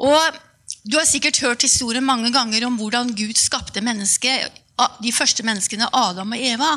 Og 0.00 0.38
du 0.84 0.96
har 0.98 1.06
sikkert 1.08 1.40
hørt 1.40 1.62
historien 1.62 2.04
mange 2.04 2.32
ganger 2.32 2.66
om 2.66 2.76
hvordan 2.80 3.12
Gud 3.16 3.36
skapte 3.38 3.84
mennesket, 3.84 4.52
de 5.02 5.12
første 5.12 5.44
menneskene, 5.46 5.88
Adam 5.94 6.34
og 6.34 6.40
Eva. 6.40 6.72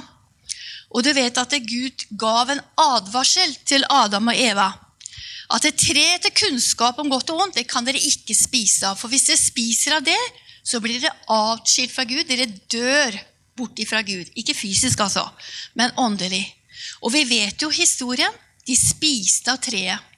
Og 0.93 1.03
du 1.03 1.11
vet 1.15 1.37
at 1.37 1.55
Gud 1.67 2.05
gav 2.19 2.51
en 2.53 2.61
advarsel 2.79 3.55
til 3.67 3.83
Adam 3.89 4.29
og 4.31 4.37
Eva. 4.39 4.69
At 5.51 5.63
det 5.63 5.79
tre 5.79 6.05
til 6.23 6.35
kunnskap 6.35 6.99
om 6.99 7.09
godt 7.09 7.31
og 7.31 7.41
vondt, 7.41 7.55
det 7.55 7.67
kan 7.71 7.85
dere 7.87 7.99
ikke 8.03 8.35
spise 8.35 8.87
av. 8.89 8.99
For 8.99 9.11
hvis 9.11 9.29
dere 9.29 9.39
spiser 9.39 9.97
av 9.97 10.05
det, 10.05 10.19
så 10.63 10.81
blir 10.83 10.99
dere 10.99 11.15
atskilt 11.31 11.93
fra 11.95 12.03
Gud. 12.07 12.25
Dere 12.27 12.49
dør 12.71 13.15
bort 13.57 13.79
ifra 13.79 14.03
Gud. 14.03 14.27
Ikke 14.35 14.55
fysisk, 14.55 14.99
altså, 14.99 15.23
men 15.79 15.95
åndelig. 15.97 16.43
Og 17.03 17.13
vi 17.13 17.23
vet 17.29 17.61
jo 17.61 17.71
historien. 17.73 18.33
De 18.67 18.75
spiste 18.75 19.51
av 19.53 19.61
treet. 19.63 20.13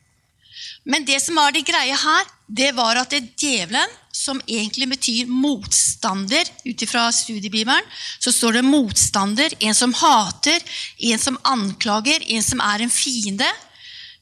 Men 0.90 1.06
det 1.06 1.20
som 1.22 1.38
var 1.38 1.54
det 1.54 1.68
greie 1.68 1.94
her, 1.94 2.30
det 2.48 2.72
var 2.74 2.98
at 2.98 3.12
det 3.14 3.36
djevelen, 3.38 3.92
som 4.16 4.40
egentlig 4.48 4.88
betyr 4.90 5.30
motstander 5.30 6.48
ut 6.66 6.82
ifra 6.82 7.06
studiebibelen, 7.14 7.86
så 8.20 8.34
står 8.34 8.58
det 8.58 8.66
motstander, 8.66 9.54
en 9.60 9.76
som 9.78 9.94
hater, 9.94 10.64
en 11.12 11.22
som 11.22 11.38
anklager, 11.48 12.26
en 12.34 12.44
som 12.44 12.64
er 12.66 12.84
en 12.84 12.92
fiende. 12.92 13.48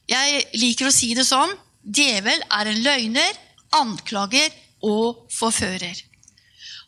Jeg 0.08 0.44
liker 0.60 0.90
å 0.90 0.94
si 0.94 1.14
det 1.16 1.26
sånn 1.28 1.56
djevel 1.82 2.42
er 2.52 2.68
en 2.68 2.82
løgner, 2.84 3.32
anklager 3.78 4.52
og 4.84 5.24
forfører. 5.32 6.04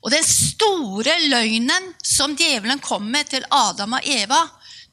Og 0.00 0.12
den 0.14 0.24
store 0.24 1.16
løgnen 1.28 1.90
som 2.04 2.36
djevelen 2.36 2.80
kom 2.84 3.08
med 3.12 3.32
til 3.32 3.44
Adam 3.52 3.98
og 3.98 4.06
Eva, 4.08 4.44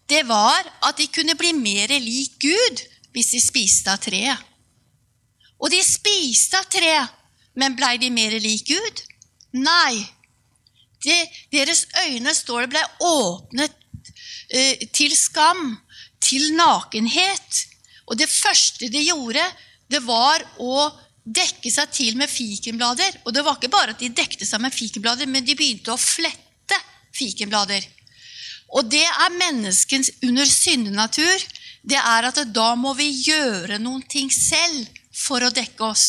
det 0.07 0.23
var 0.27 0.67
at 0.87 0.97
de 0.99 1.07
kunne 1.11 1.35
bli 1.39 1.51
mer 1.55 1.91
lik 1.99 2.37
Gud 2.41 2.83
hvis 3.15 3.33
de 3.33 3.41
spiste 3.41 3.91
av 3.91 3.99
treet. 4.03 4.37
Og 5.57 5.71
de 5.73 5.79
spiste 5.83 6.59
av 6.59 6.67
treet, 6.69 7.13
men 7.57 7.75
blei 7.75 7.95
de 7.97 8.11
mer 8.13 8.35
lik 8.39 8.67
Gud? 8.69 9.01
Nei. 9.57 10.05
De, 11.03 11.15
deres 11.53 11.85
øyne, 12.05 12.33
står 12.33 12.65
det, 12.65 12.69
ble 12.75 12.83
åpnet 13.07 13.73
eh, 14.53 14.85
til 14.93 15.15
skam, 15.17 15.79
til 16.21 16.53
nakenhet. 16.57 17.63
Og 18.07 18.19
det 18.21 18.29
første 18.29 18.89
de 18.93 19.03
gjorde, 19.07 19.43
det 19.89 20.03
var 20.05 20.45
å 20.61 20.87
dekke 21.27 21.71
seg 21.73 21.91
til 21.91 22.17
med 22.19 22.31
fikenblader. 22.31 23.23
Og 23.25 23.33
det 23.35 23.43
var 23.43 23.57
ikke 23.57 23.73
bare 23.73 23.95
at 23.95 24.03
de 24.03 24.13
dekte 24.13 24.47
seg 24.47 24.61
med 24.63 24.75
fikenblader, 24.75 25.29
men 25.29 25.45
de 25.45 25.57
begynte 25.57 25.93
å 25.93 25.99
flette 25.99 26.77
fikenblader. 27.17 27.83
Og 28.75 28.89
det 28.91 29.05
er 29.05 29.38
menneskens 29.38 30.12
under 30.25 30.47
syndenatur. 30.50 31.43
Det 31.88 32.00
er 32.00 32.27
at 32.27 32.41
da 32.51 32.71
må 32.75 32.93
vi 32.97 33.07
gjøre 33.29 33.79
noen 33.79 34.03
ting 34.09 34.31
selv 34.33 34.89
for 35.15 35.43
å 35.43 35.53
dekke 35.53 35.86
oss. 35.88 36.07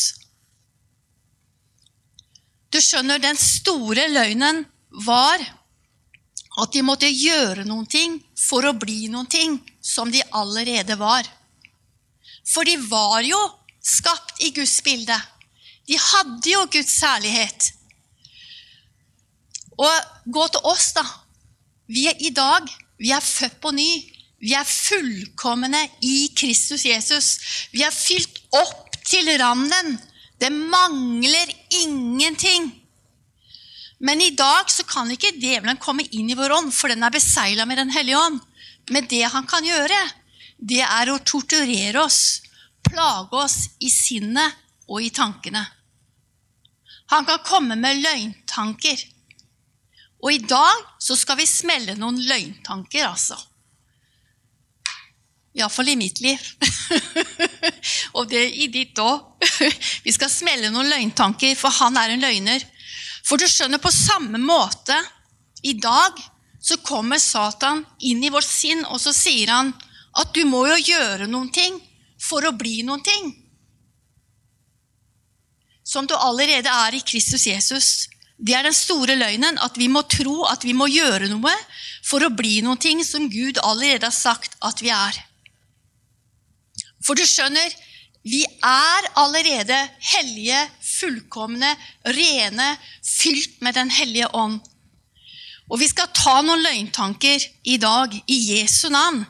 Du 2.69 2.77
skjønner, 2.83 3.17
den 3.17 3.37
store 3.39 4.09
løgnen 4.11 4.65
var 5.05 5.41
at 6.59 6.73
de 6.73 6.83
måtte 6.85 7.09
gjøre 7.09 7.63
noen 7.65 7.87
ting 7.89 8.19
for 8.37 8.67
å 8.67 8.75
bli 8.77 9.07
noen 9.09 9.29
ting 9.31 9.57
som 9.81 10.11
de 10.11 10.21
allerede 10.35 10.97
var. 10.99 11.25
For 12.49 12.67
de 12.67 12.75
var 12.89 13.23
jo 13.25 13.39
skapt 13.85 14.43
i 14.43 14.51
Guds 14.53 14.79
bilde. 14.85 15.15
De 15.87 15.97
hadde 15.97 16.51
jo 16.51 16.65
Guds 16.69 16.93
særlighet. 16.99 17.71
Og 19.79 20.31
gå 20.35 20.45
til 20.53 20.69
oss, 20.69 20.91
da. 20.97 21.05
Vi 21.89 22.05
er 22.07 22.21
i 22.21 22.29
dag 22.35 22.69
vi 22.99 23.13
er 23.15 23.23
født 23.23 23.59
på 23.63 23.71
ny. 23.71 23.89
Vi 24.39 24.53
er 24.55 24.67
fullkomne 24.67 25.81
i 26.05 26.29
Kristus 26.35 26.85
Jesus. 26.87 27.29
Vi 27.71 27.83
er 27.83 27.95
fylt 27.95 28.41
opp 28.55 28.99
til 29.07 29.29
randen. 29.39 29.95
Det 30.39 30.51
mangler 30.51 31.51
ingenting. 31.81 32.69
Men 33.99 34.21
i 34.23 34.31
dag 34.35 34.71
så 34.71 34.85
kan 34.87 35.11
ikke 35.11 35.35
djevelen 35.35 35.79
komme 35.79 36.05
inn 36.15 36.29
i 36.31 36.37
vår 36.39 36.53
ånd, 36.55 36.71
for 36.75 36.91
den 36.91 37.03
er 37.03 37.11
besegla 37.11 37.65
med 37.67 37.79
Den 37.79 37.91
hellige 37.91 38.19
ånd. 38.19 38.39
Men 38.91 39.07
det 39.11 39.25
han 39.31 39.47
kan 39.47 39.65
gjøre, 39.65 39.99
det 40.59 40.83
er 40.83 41.11
å 41.11 41.19
torturere 41.23 42.03
oss, 42.03 42.41
plage 42.83 43.35
oss 43.35 43.57
i 43.79 43.91
sinnet 43.91 44.55
og 44.87 45.03
i 45.03 45.11
tankene. 45.11 45.65
Han 47.11 47.27
kan 47.27 47.43
komme 47.43 47.75
med 47.79 47.99
løgntanker. 48.03 49.03
Og 50.19 50.33
i 50.33 50.41
dag 50.43 50.81
så 50.99 51.15
skal 51.15 51.39
vi 51.39 51.47
smelle 51.47 51.95
noen 51.99 52.19
løgntanker, 52.27 53.07
altså. 53.07 53.37
Iallfall 55.55 55.93
i 55.93 55.97
mitt 55.99 56.19
liv. 56.21 56.41
og 58.17 58.27
det 58.29 58.43
i 58.61 58.67
ditt 58.71 58.99
òg. 59.01 59.45
Vi 60.05 60.13
skal 60.13 60.29
smelle 60.31 60.69
noen 60.71 60.91
løgntanker, 60.91 61.55
for 61.57 61.73
han 61.81 61.97
er 61.97 62.13
en 62.13 62.21
løgner. 62.23 62.63
For 63.25 63.41
du 63.41 63.47
skjønner, 63.49 63.81
på 63.81 63.91
samme 63.93 64.39
måte 64.41 64.95
i 65.65 65.73
dag 65.73 66.19
så 66.61 66.77
kommer 66.85 67.19
Satan 67.19 67.81
inn 67.99 68.23
i 68.23 68.31
vårt 68.31 68.47
sinn, 68.47 68.83
og 68.85 68.99
så 69.01 69.13
sier 69.15 69.51
han 69.51 69.73
at 70.19 70.33
du 70.35 70.43
må 70.47 70.65
jo 70.69 70.77
gjøre 70.91 71.27
noen 71.29 71.49
ting 71.53 71.79
for 72.19 72.45
å 72.45 72.55
bli 72.55 72.81
noen 72.83 73.03
ting. 73.03 73.31
Som 75.83 76.05
du 76.05 76.13
allerede 76.15 76.69
er 76.69 76.95
i 76.97 77.03
Kristus 77.05 77.47
Jesus. 77.47 77.89
Det 78.39 78.55
er 78.55 78.63
den 78.63 78.75
store 78.75 79.17
løgnen, 79.19 79.59
at 79.59 79.75
vi 79.77 79.89
må 79.91 80.05
tro 80.07 80.45
at 80.47 80.63
vi 80.63 80.73
må 80.73 80.87
gjøre 80.87 81.27
noe 81.31 81.51
for 82.05 82.23
å 82.23 82.31
bli 82.31 82.61
noen 82.63 82.79
ting 82.79 83.03
som 83.03 83.27
Gud 83.31 83.59
allerede 83.59 84.07
har 84.07 84.15
sagt 84.15 84.55
at 84.63 84.79
vi 84.83 84.93
er. 84.95 85.17
For 87.03 87.19
du 87.19 87.25
skjønner, 87.27 87.67
vi 88.23 88.43
er 88.63 89.07
allerede 89.19 89.77
hellige, 90.13 90.59
fullkomne, 90.83 91.71
rene, 92.15 92.69
fylt 93.03 93.59
med 93.63 93.75
Den 93.75 93.91
hellige 93.91 94.27
ånd. 94.35 94.59
Og 95.69 95.79
vi 95.79 95.87
skal 95.87 96.09
ta 96.15 96.39
noen 96.41 96.63
løgntanker 96.63 97.43
i 97.63 97.77
dag 97.77 98.15
i 98.25 98.39
Jesu 98.55 98.89
navn. 98.89 99.21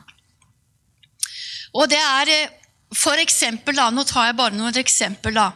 Og 1.76 1.90
det 1.90 2.00
er 2.00 2.32
eh, 2.34 2.54
for 2.90 3.20
eksempel, 3.22 3.76
da, 3.78 3.90
Nå 3.94 4.02
tar 4.08 4.30
jeg 4.30 4.38
bare 4.38 4.56
noen 4.56 4.74
eksempel. 4.80 5.36
da, 5.36 5.52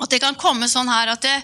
At 0.00 0.10
det 0.12 0.22
kan 0.22 0.38
komme 0.40 0.68
sånn 0.70 0.88
her 0.88 1.12
at 1.12 1.26
det, 1.26 1.34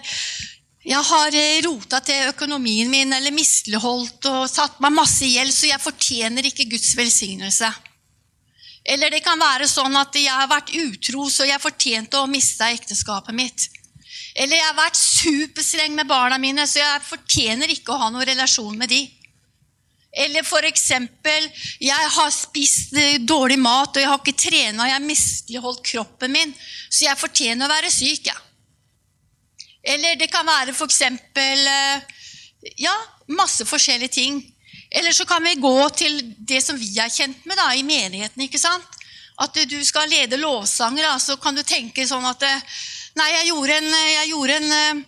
jeg 0.87 1.03
har 1.03 1.35
eh, 1.35 1.59
rota 1.65 1.99
til 1.99 2.29
økonomien 2.29 2.87
min 2.87 3.11
eller 3.11 3.35
misligholdt 3.35 4.29
og 4.31 4.45
satt 4.47 4.77
meg 4.83 4.95
masse 4.95 5.27
gjeld, 5.27 5.51
så 5.51 5.67
jeg 5.67 5.83
fortjener 5.83 6.47
ikke 6.47 6.69
Guds 6.71 6.93
velsignelse. 6.95 7.71
Eller 8.87 9.11
det 9.11 9.19
kan 9.25 9.39
være 9.39 9.67
sånn 9.67 9.97
at 9.99 10.15
jeg 10.15 10.31
har 10.31 10.47
vært 10.47 10.71
utro, 10.79 11.25
så 11.27 11.43
jeg 11.43 11.59
fortjente 11.59 12.21
å 12.21 12.29
miste 12.31 12.69
ekteskapet 12.71 13.35
mitt. 13.35 13.67
Eller 14.37 14.61
jeg 14.61 14.69
har 14.69 14.79
vært 14.79 15.01
superstreng 15.01 15.97
med 15.97 16.07
barna 16.07 16.39
mine, 16.39 16.63
så 16.69 16.79
jeg 16.79 17.03
fortjener 17.09 17.73
ikke 17.73 17.91
å 17.91 17.99
ha 18.05 18.09
noen 18.13 18.29
relasjon 18.31 18.79
med 18.79 18.87
de. 18.93 19.03
Eller 20.23 20.47
eksempel, 20.71 21.51
jeg 21.83 22.09
har 22.15 22.31
spist 22.31 22.95
eh, 22.95 23.19
dårlig 23.19 23.59
mat, 23.59 23.91
og 23.91 24.01
jeg 24.01 24.07
har 24.13 24.23
ikke 24.23 24.39
trena, 24.39 24.87
jeg 24.87 24.95
har 25.01 25.03
misligholdt 25.03 25.83
kroppen 25.83 26.31
min, 26.31 26.55
så 26.87 27.09
jeg 27.09 27.19
fortjener 27.19 27.67
å 27.67 27.75
være 27.75 27.91
syk. 27.91 28.31
Ja. 28.31 28.39
Eller 29.87 30.19
det 30.19 30.27
kan 30.31 30.47
være 30.47 30.75
eksempel 30.85 31.67
eh, 31.71 32.15
Ja, 32.81 32.93
masse 33.27 33.65
forskjellige 33.65 34.13
ting. 34.17 34.39
Eller 34.91 35.13
så 35.13 35.25
kan 35.25 35.43
vi 35.43 35.55
gå 35.55 35.89
til 35.95 36.19
det 36.37 36.61
som 36.63 36.77
vi 36.79 36.89
er 36.99 37.11
kjent 37.11 37.45
med 37.45 37.57
da, 37.59 37.73
i 37.75 37.83
menigheten. 37.83 38.41
ikke 38.43 38.59
sant? 38.59 38.97
At 39.39 39.53
du 39.69 39.77
skal 39.85 40.09
lede 40.09 40.39
lovsanger, 40.41 41.03
da, 41.05 41.19
så 41.19 41.37
kan 41.37 41.55
du 41.55 41.63
tenke 41.63 42.07
sånn 42.07 42.25
at 42.25 42.43
Nei, 43.17 43.31
jeg 43.33 43.47
gjorde, 43.49 43.77
en, 43.79 43.93
jeg 44.11 44.27
gjorde, 44.29 44.55
en, 44.61 44.99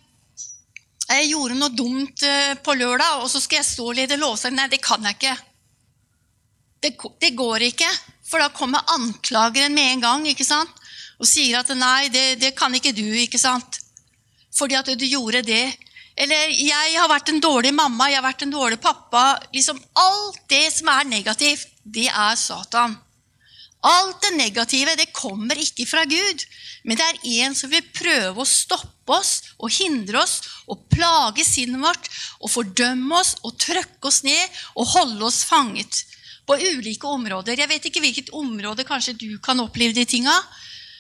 jeg 1.12 1.28
gjorde 1.30 1.58
noe 1.60 1.76
dumt 1.78 2.24
eh, 2.26 2.56
på 2.58 2.74
lørdag, 2.74 3.20
og 3.22 3.30
så 3.30 3.42
skal 3.44 3.60
jeg 3.60 3.68
stå 3.68 3.86
og 3.92 4.00
lede 4.00 4.18
lovsang. 4.18 4.56
Nei, 4.58 4.66
det 4.72 4.80
kan 4.82 5.06
jeg 5.06 5.18
ikke. 5.20 5.36
Det, 6.82 6.96
det 7.22 7.36
går 7.38 7.68
ikke. 7.68 7.90
For 8.26 8.42
da 8.42 8.50
kommer 8.56 8.88
anklageren 8.96 9.76
med 9.78 9.94
en 9.94 10.06
gang 10.08 10.26
ikke 10.32 10.48
sant? 10.48 10.74
og 11.20 11.28
sier 11.28 11.60
at 11.60 11.72
nei, 11.76 12.08
det, 12.14 12.40
det 12.40 12.54
kan 12.58 12.74
ikke 12.76 12.96
du. 12.96 13.06
ikke 13.22 13.40
sant? 13.42 13.82
Fordi 14.56 14.76
at 14.76 14.90
du 15.00 15.06
gjorde 15.06 15.42
det. 15.46 15.78
Eller 16.18 16.50
'jeg 16.52 17.00
har 17.00 17.08
vært 17.08 17.30
en 17.30 17.40
dårlig 17.40 17.74
mamma', 17.74 18.10
'jeg 18.10 18.22
har 18.22 18.32
vært 18.32 18.42
en 18.44 18.52
dårlig 18.52 18.80
pappa'. 18.80 19.40
Liksom 19.54 19.80
Alt 19.96 20.48
det 20.50 20.74
som 20.74 20.88
er 20.88 21.04
negativt, 21.04 21.68
det 21.86 22.08
er 22.08 22.36
Satan. 22.36 22.98
Alt 23.82 24.22
det 24.22 24.36
negative 24.36 24.96
det 25.00 25.14
kommer 25.16 25.56
ikke 25.56 25.86
fra 25.88 26.04
Gud, 26.04 26.44
men 26.84 26.98
det 27.00 27.06
er 27.06 27.46
en 27.46 27.56
som 27.56 27.72
vil 27.72 27.86
prøve 27.96 28.44
å 28.44 28.48
stoppe 28.48 29.16
oss 29.16 29.54
og 29.56 29.72
hindre 29.72 30.20
oss 30.20 30.42
og 30.68 30.84
plage 30.92 31.46
sinnet 31.48 31.80
vårt 31.80 32.10
og 32.42 32.52
fordømme 32.52 33.16
oss 33.16 33.38
og 33.48 33.56
trøkke 33.56 34.12
oss 34.12 34.24
ned 34.28 34.60
og 34.76 34.92
holde 34.98 35.24
oss 35.24 35.46
fanget 35.48 36.04
på 36.50 36.58
ulike 36.60 37.08
områder. 37.08 37.56
Jeg 37.56 37.72
vet 37.72 37.88
ikke 37.88 38.04
hvilket 38.04 38.34
område 38.36 38.84
kanskje 38.84 39.16
du 39.16 39.30
kan 39.40 39.64
oppleve 39.64 39.96
de 39.96 40.04
tinga. 40.04 40.36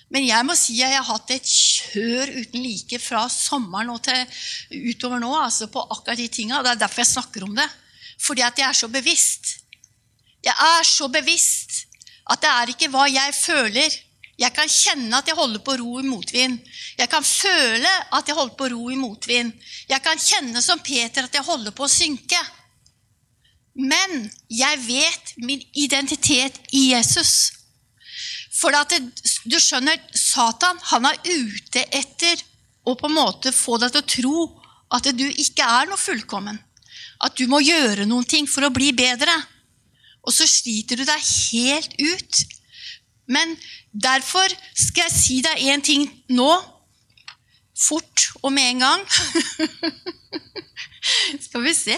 Men 0.09 0.25
jeg 0.25 0.45
må 0.45 0.55
si 0.57 0.79
at 0.81 0.89
jeg 0.89 0.97
har 0.97 1.07
hatt 1.11 1.31
et 1.35 1.45
kjør 1.45 2.31
uten 2.39 2.63
like 2.65 2.97
fra 3.01 3.27
sommeren 3.29 3.91
og 3.93 4.01
til 4.07 4.23
utover 4.89 5.21
nå 5.21 5.29
altså 5.37 5.69
på 5.69 5.83
akkurat 5.85 6.17
de 6.17 6.27
tinga. 6.33 6.63
Det 6.65 6.73
er 6.73 6.81
derfor 6.81 7.03
jeg 7.03 7.13
snakker 7.13 7.45
om 7.45 7.53
det. 7.57 7.67
Fordi 8.19 8.43
at 8.45 8.57
jeg 8.57 8.67
er 8.67 8.77
så 8.77 8.89
bevisst. 8.91 9.51
Jeg 10.43 10.55
er 10.55 10.87
så 10.87 11.07
bevisst 11.13 11.85
at 12.29 12.41
det 12.41 12.49
er 12.49 12.71
ikke 12.73 12.89
hva 12.93 13.05
jeg 13.09 13.35
føler. 13.37 13.99
Jeg 14.39 14.55
kan 14.55 14.71
kjenne 14.71 15.17
at 15.17 15.27
jeg 15.27 15.35
holder 15.35 15.61
på 15.61 15.75
å 15.75 15.79
ro 15.81 15.99
i 15.99 16.07
motvind. 16.07 16.57
Jeg 16.97 17.11
kan 17.11 17.25
føle 17.25 17.89
at 18.15 18.29
jeg 18.29 18.37
holder 18.37 18.55
på 18.55 18.67
å 18.69 18.73
ro 18.73 18.89
i 18.89 18.97
motvind. 18.99 19.51
Jeg 19.89 20.01
kan 20.05 20.21
kjenne 20.21 20.61
som 20.63 20.81
Peter 20.81 21.27
at 21.27 21.35
jeg 21.35 21.45
holder 21.45 21.75
på 21.75 21.85
å 21.85 21.91
synke. 21.91 22.39
Men 23.75 24.29
jeg 24.49 24.81
vet 24.87 25.33
min 25.43 25.61
identitet 25.77 26.57
i 26.71 26.89
Jesus. 26.93 27.58
For 28.59 28.75
det, 28.91 28.99
du 29.47 29.55
skjønner, 29.61 29.99
Satan 30.15 30.79
han 30.91 31.07
er 31.07 31.19
ute 31.23 31.85
etter 31.95 32.41
å 32.83 32.95
på 32.99 33.07
en 33.07 33.15
måte 33.15 33.53
få 33.55 33.77
deg 33.79 33.93
til 33.93 34.01
å 34.01 34.09
tro 34.15 34.47
at 34.95 35.07
du 35.15 35.25
ikke 35.29 35.63
er 35.63 35.89
noe 35.89 35.99
fullkommen. 35.99 36.57
At 37.23 37.37
du 37.39 37.45
må 37.51 37.61
gjøre 37.63 38.07
noen 38.09 38.27
ting 38.27 38.47
for 38.49 38.65
å 38.65 38.73
bli 38.73 38.91
bedre. 38.95 39.33
Og 40.25 40.33
så 40.35 40.47
sliter 40.49 40.99
du 40.99 41.05
deg 41.07 41.23
helt 41.23 41.95
ut. 41.99 42.41
Men 43.29 43.53
derfor 43.91 44.49
skal 44.73 45.05
jeg 45.05 45.15
si 45.15 45.39
deg 45.45 45.63
én 45.69 45.83
ting 45.85 46.07
nå. 46.33 46.49
Fort 47.79 48.25
og 48.41 48.51
med 48.51 48.73
en 48.73 48.83
gang. 48.83 49.03
skal 51.45 51.63
vi 51.63 51.71
se 51.77 51.95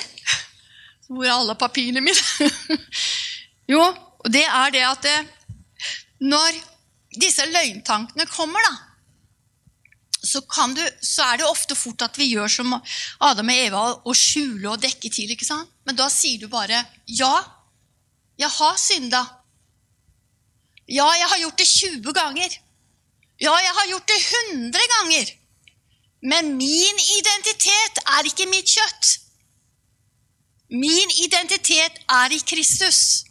Hvor 1.07 1.25
er 1.25 1.33
alle 1.33 1.55
papirene 1.57 2.03
mine? 2.05 2.49
jo, 3.73 3.81
det 4.29 4.43
er 4.45 4.75
det 4.75 4.83
at 4.85 5.07
det, 5.07 5.15
når 6.21 6.57
disse 7.19 7.45
løgntankene 7.49 8.27
kommer, 8.29 8.61
da, 8.67 8.73
så, 10.21 10.39
du, 10.75 10.81
så, 11.01 11.23
er 11.25 11.41
det 11.41 11.47
ofte 11.49 11.75
fort 11.75 12.03
at 12.05 12.17
vi 12.19 12.29
gjør 12.29 12.51
som 12.53 12.75
Adam 13.25 13.49
og 13.49 13.61
Eva 13.65 13.81
og 14.05 14.15
skjule 14.15 14.69
og 14.69 14.81
dekke 14.81 15.09
til. 15.09 15.31
ikke 15.33 15.47
sant? 15.47 15.69
Men 15.85 15.97
da 15.97 16.09
sier 16.13 16.37
du 16.39 16.47
bare 16.47 16.85
'ja, 17.07 17.33
jeg 18.37 18.49
har 18.49 18.75
synda'. 18.77 19.25
Ja, 20.87 21.07
jeg 21.17 21.27
har 21.27 21.39
gjort 21.39 21.57
det 21.57 21.67
20 21.67 22.13
ganger. 22.13 22.49
Ja, 23.41 23.55
jeg 23.57 23.73
har 23.77 23.87
gjort 23.89 24.07
det 24.07 24.19
100 24.53 24.87
ganger. 24.95 25.25
Men 26.21 26.53
min 26.57 26.97
identitet 27.17 27.97
er 28.05 28.27
ikke 28.29 28.45
mitt 28.45 28.69
kjøtt. 28.69 29.17
Min 30.69 31.09
identitet 31.25 31.97
er 32.09 32.29
i 32.31 32.41
Kristus. 32.45 33.23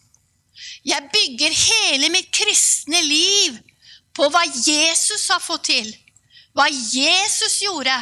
Jeg 0.85 1.11
bygger 1.13 1.53
hele 1.53 2.09
mitt 2.13 2.31
kristne 2.33 3.01
liv 3.05 3.59
på 4.17 4.29
hva 4.33 4.43
Jesus 4.49 5.29
har 5.29 5.43
fått 5.45 5.69
til, 5.69 5.89
hva 6.57 6.67
Jesus 6.71 7.61
gjorde. 7.61 7.95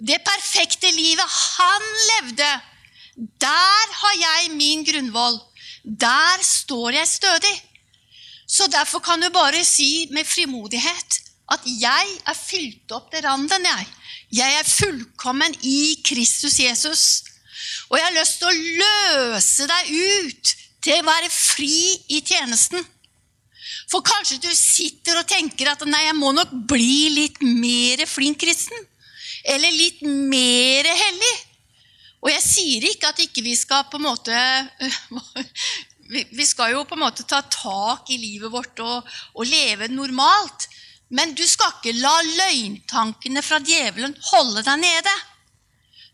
Det 0.00 0.16
perfekte 0.24 0.90
livet 0.96 1.28
han 1.28 1.88
levde. 2.12 2.50
Der 3.40 3.96
har 4.00 4.14
jeg 4.16 4.54
min 4.56 4.84
grunnvoll. 4.84 5.36
Der 5.84 6.44
står 6.44 6.96
jeg 6.96 7.08
stødig. 7.08 7.56
Så 8.48 8.66
derfor 8.66 8.98
kan 9.04 9.20
du 9.20 9.28
bare 9.30 9.64
si 9.64 10.08
med 10.10 10.26
frimodighet 10.26 11.20
at 11.52 11.66
jeg 11.66 12.14
er 12.26 12.36
fylt 12.38 12.92
opp 12.94 13.10
til 13.12 13.22
randen. 13.26 13.66
Jeg. 13.66 13.86
jeg 14.32 14.56
er 14.58 14.72
fullkommen 14.72 15.54
i 15.62 16.00
Kristus 16.06 16.58
Jesus. 16.60 17.04
Og 17.90 17.98
jeg 17.98 18.06
har 18.06 18.16
lyst 18.16 18.40
til 18.40 18.48
å 18.48 18.60
løse 18.82 19.68
deg 19.68 19.92
ut 19.92 20.54
til 20.84 21.00
å 21.00 21.06
være 21.06 21.28
fri 21.32 21.96
i 22.16 22.20
tjenesten. 22.24 22.82
For 23.90 24.04
kanskje 24.06 24.38
du 24.42 24.50
sitter 24.54 25.20
og 25.20 25.28
tenker 25.28 25.72
at 25.72 25.82
nei, 25.88 26.06
jeg 26.06 26.16
må 26.18 26.32
nok 26.34 26.52
bli 26.70 27.10
litt 27.16 27.40
mer 27.42 28.04
flink 28.08 28.40
kristen. 28.42 28.86
Eller 29.44 29.72
litt 29.72 30.02
mer 30.04 30.88
hellig. 30.88 31.36
Og 32.20 32.28
jeg 32.32 32.44
sier 32.44 32.86
ikke 32.90 33.10
at 33.10 33.22
ikke 33.24 33.44
vi 33.44 33.54
skal 33.56 33.86
på 33.88 33.96
en 33.96 34.04
måte 34.10 34.36
Vi 36.10 36.44
skal 36.44 36.74
jo 36.74 36.82
på 36.84 36.96
en 36.96 37.04
måte 37.04 37.22
ta 37.22 37.38
tak 37.46 38.08
i 38.10 38.16
livet 38.18 38.50
vårt 38.50 38.80
og, 38.82 39.06
og 39.38 39.46
leve 39.46 39.86
normalt. 39.92 40.66
Men 41.14 41.36
du 41.38 41.44
skal 41.46 41.70
ikke 41.76 41.94
la 42.02 42.16
løgntankene 42.26 43.42
fra 43.46 43.60
djevelen 43.62 44.16
holde 44.32 44.64
deg 44.66 44.82
nede. 44.82 45.14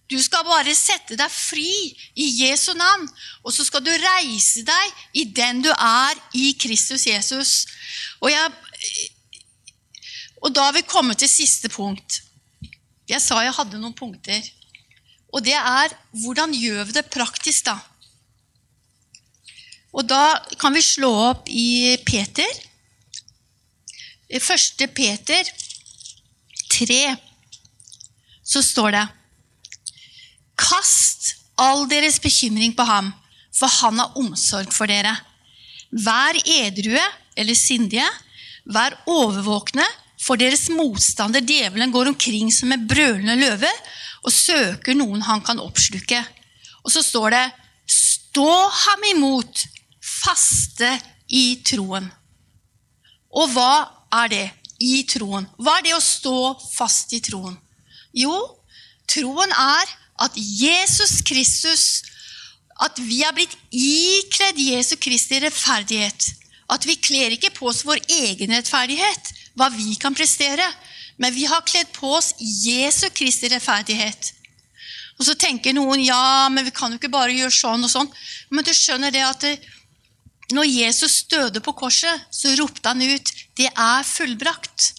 Du 0.06 0.16
skal 0.22 0.46
bare 0.46 0.74
sette 0.78 1.16
deg 1.18 1.32
fri 1.32 1.70
i 2.14 2.26
Jesu 2.44 2.70
navn, 2.78 3.08
og 3.42 3.54
så 3.54 3.66
skal 3.66 3.82
du 3.82 3.90
reise 3.90 4.62
deg 4.66 5.00
i 5.18 5.24
den 5.34 5.64
du 5.64 5.72
er 5.72 6.20
i 6.38 6.52
Kristus 6.62 7.08
Jesus. 7.08 7.54
Og, 8.22 8.30
jeg, 8.30 8.52
og 10.42 10.54
da 10.54 10.68
har 10.68 10.76
vi 10.76 10.86
kommet 10.86 11.18
til 11.18 11.30
siste 11.30 11.70
punkt. 11.72 12.20
Jeg 13.10 13.22
sa 13.22 13.40
jeg 13.42 13.54
hadde 13.56 13.82
noen 13.82 13.96
punkter. 13.98 14.46
Og 15.34 15.42
det 15.42 15.58
er 15.58 15.94
hvordan 16.22 16.54
gjør 16.54 16.86
vi 16.86 16.96
det 16.96 17.06
praktisk, 17.10 17.66
da? 17.66 17.76
Og 19.96 20.06
da 20.06 20.38
kan 20.60 20.74
vi 20.76 20.84
slå 20.84 21.10
opp 21.32 21.50
i 21.50 21.96
Peter. 22.06 22.62
Første 24.42 24.86
Peter 24.90 25.46
3, 26.70 27.14
så 28.46 28.62
står 28.62 28.94
det 28.94 29.04
Kast 30.66 31.34
all 31.62 31.86
deres 31.88 32.18
bekymring 32.22 32.74
på 32.76 32.84
ham, 32.86 33.12
for 33.54 33.70
han 33.80 34.00
har 34.02 34.16
omsorg 34.18 34.72
for 34.74 34.90
dere. 34.90 35.14
Vær 35.90 36.36
edrue 36.42 37.02
eller 37.38 37.56
sindige, 37.56 38.06
vær 38.66 38.96
overvåkne, 39.06 39.86
for 40.20 40.40
deres 40.40 40.66
motstander 40.72 41.44
djevelen 41.44 41.92
går 41.92 42.10
omkring 42.10 42.50
som 42.52 42.72
en 42.72 42.86
brølende 42.88 43.36
løve 43.38 43.70
og 44.24 44.32
søker 44.32 44.96
noen 44.96 45.22
han 45.22 45.42
kan 45.44 45.60
oppsluke. 45.62 46.18
Og 46.82 46.92
så 46.92 47.04
står 47.04 47.36
det 47.36 47.44
Stå 47.86 48.50
ham 48.82 49.04
imot, 49.12 49.62
faste 50.02 50.88
i 51.32 51.60
troen. 51.64 52.08
Og 53.32 53.52
hva 53.54 53.86
er 54.24 54.32
det 54.32 54.46
i 54.82 55.04
troen? 55.08 55.46
Hva 55.56 55.78
er 55.78 55.86
det 55.86 55.94
å 55.96 56.02
stå 56.04 56.34
fast 56.74 57.14
i 57.16 57.22
troen? 57.24 57.54
Jo, 58.16 58.34
troen 59.08 59.54
er 59.56 59.94
at 60.18 60.36
Jesus 60.36 61.20
Kristus 61.26 62.02
At 62.76 62.98
vi 63.00 63.22
har 63.22 63.32
blitt 63.32 63.54
ikledd 63.72 64.58
Jesu 64.60 64.98
Kristi 65.00 65.38
rettferdighet. 65.40 66.26
At 66.68 66.84
vi 66.84 66.98
kler 67.00 67.32
ikke 67.32 67.54
på 67.56 67.70
oss 67.70 67.86
vår 67.88 68.02
egen 68.04 68.52
rettferdighet, 68.52 69.30
hva 69.56 69.70
vi 69.72 69.94
kan 69.96 70.12
prestere. 70.12 70.66
Men 71.16 71.32
vi 71.32 71.46
har 71.48 71.64
kledd 71.64 71.88
på 71.96 72.10
oss 72.18 72.34
Jesu 72.36 73.08
Kristi 73.16 73.48
rettferdighet. 73.48 74.34
Og 75.16 75.24
så 75.24 75.36
tenker 75.40 75.72
noen 75.72 76.02
ja, 76.04 76.50
men 76.52 76.66
vi 76.66 76.74
kan 76.76 76.92
jo 76.92 77.00
ikke 77.00 77.12
bare 77.12 77.32
gjøre 77.32 77.56
sånn 77.56 77.88
og 77.88 77.92
sånn. 77.92 78.12
Men 78.52 78.66
du 78.66 78.74
skjønner 78.76 79.14
det 79.14 79.24
at 79.24 79.46
det, 79.46 79.54
når 80.52 80.68
Jesus 80.68 81.22
døde 81.32 81.64
på 81.64 81.74
korset, 81.80 82.28
så 82.30 82.52
ropte 82.60 82.92
han 82.92 83.02
ut 83.02 83.32
'Det 83.56 83.72
er 83.72 84.02
fullbrakt'. 84.04 84.92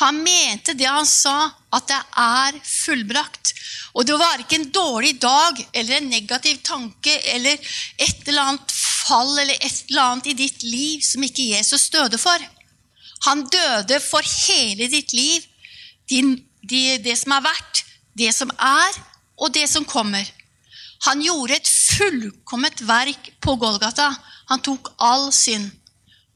Han 0.00 0.22
mente 0.24 0.74
det 0.74 0.88
han 0.88 1.06
sa, 1.06 1.50
at 1.76 1.88
det 1.90 1.98
er 2.18 2.58
fullbrakt. 2.64 3.52
Og 3.94 4.06
det 4.06 4.16
var 4.20 4.40
ikke 4.40 4.60
en 4.60 4.70
dårlig 4.72 5.16
dag 5.20 5.60
eller 5.72 5.98
en 5.98 6.10
negativ 6.12 6.60
tanke 6.64 7.16
eller 7.34 7.58
et 7.98 8.28
eller 8.28 8.52
annet 8.52 8.74
fall 8.74 9.32
eller 9.34 9.56
et 9.58 9.84
eller 9.90 10.02
annet 10.02 10.30
i 10.30 10.38
ditt 10.38 10.64
liv 10.64 11.02
som 11.04 11.24
ikke 11.26 11.50
Jesus 11.52 11.88
døde 11.92 12.20
for. 12.20 12.38
Han 13.26 13.44
døde 13.52 14.00
for 14.00 14.24
hele 14.46 14.88
ditt 14.88 15.12
liv. 15.12 15.44
Din, 16.08 16.36
de, 16.62 16.98
det 17.02 17.16
som 17.18 17.34
har 17.36 17.44
vært, 17.44 17.84
det 18.18 18.32
som 18.34 18.50
er, 18.56 18.96
og 19.40 19.52
det 19.54 19.66
som 19.70 19.86
kommer. 19.88 20.24
Han 21.06 21.22
gjorde 21.24 21.56
et 21.56 21.68
fullkomment 21.68 22.82
verk 22.88 23.30
på 23.40 23.56
Golgata. 23.60 24.10
Han 24.50 24.62
tok 24.64 24.92
all 25.00 25.30
synd 25.32 25.70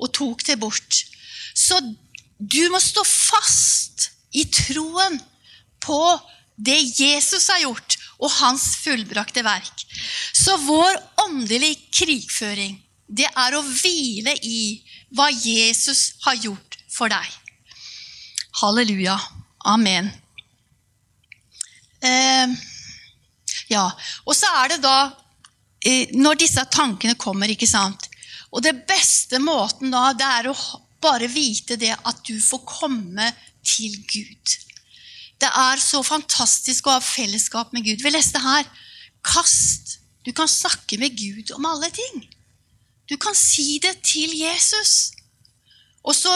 og 0.00 0.12
tok 0.16 0.44
det 0.46 0.57
bort. 0.61 1.00
Så 1.55 1.79
du 2.38 2.62
må 2.72 2.80
stå 2.82 3.04
fast 3.06 4.10
i 4.34 4.44
troen 4.50 5.20
på 5.84 6.00
det 6.56 6.80
Jesus 6.98 7.48
har 7.50 7.62
gjort, 7.64 7.96
og 8.22 8.30
hans 8.38 8.64
fullbrakte 8.84 9.42
verk. 9.44 9.84
Så 10.32 10.56
vår 10.62 10.98
åndelige 11.26 11.80
krigføring, 11.94 12.76
det 13.06 13.26
er 13.28 13.56
å 13.56 13.62
hvile 13.66 14.36
i 14.42 14.80
hva 15.14 15.28
Jesus 15.30 16.14
har 16.24 16.38
gjort 16.40 16.78
for 16.90 17.10
deg. 17.12 17.26
Halleluja. 18.62 19.18
Amen. 19.66 20.10
Eh, 22.04 22.54
ja, 23.72 23.84
og 24.26 24.36
så 24.36 24.50
er 24.60 24.74
det 24.74 24.82
da 24.84 24.98
eh, 25.80 26.10
Når 26.12 26.36
disse 26.42 26.60
tankene 26.68 27.14
kommer, 27.16 27.48
ikke 27.48 27.64
sant 27.64 28.10
Og 28.52 28.60
det 28.60 28.74
beste 28.84 29.40
måten 29.40 29.88
da, 29.94 30.10
det 30.12 30.26
er 30.28 30.50
å 30.50 30.56
bare 31.04 31.28
vite 31.30 31.76
det 31.80 31.92
at 31.94 32.22
du 32.26 32.34
får 32.40 32.64
komme 32.68 33.30
til 33.64 33.96
Gud. 34.08 34.56
Det 35.40 35.50
er 35.50 35.80
så 35.82 36.00
fantastisk 36.06 36.86
å 36.86 36.96
ha 36.96 37.02
fellesskap 37.04 37.72
med 37.74 37.84
Gud. 37.86 38.02
Vi 38.02 38.12
leste 38.12 38.40
her 38.40 38.64
Kast. 39.24 39.98
Du 40.24 40.32
kan 40.36 40.48
snakke 40.48 40.98
med 41.00 41.16
Gud 41.16 41.52
om 41.56 41.66
alle 41.68 41.90
ting. 41.92 42.24
Du 43.08 43.16
kan 43.20 43.36
si 43.36 43.78
det 43.82 43.98
til 44.04 44.32
Jesus. 44.38 45.12
Og 46.04 46.16
så, 46.16 46.32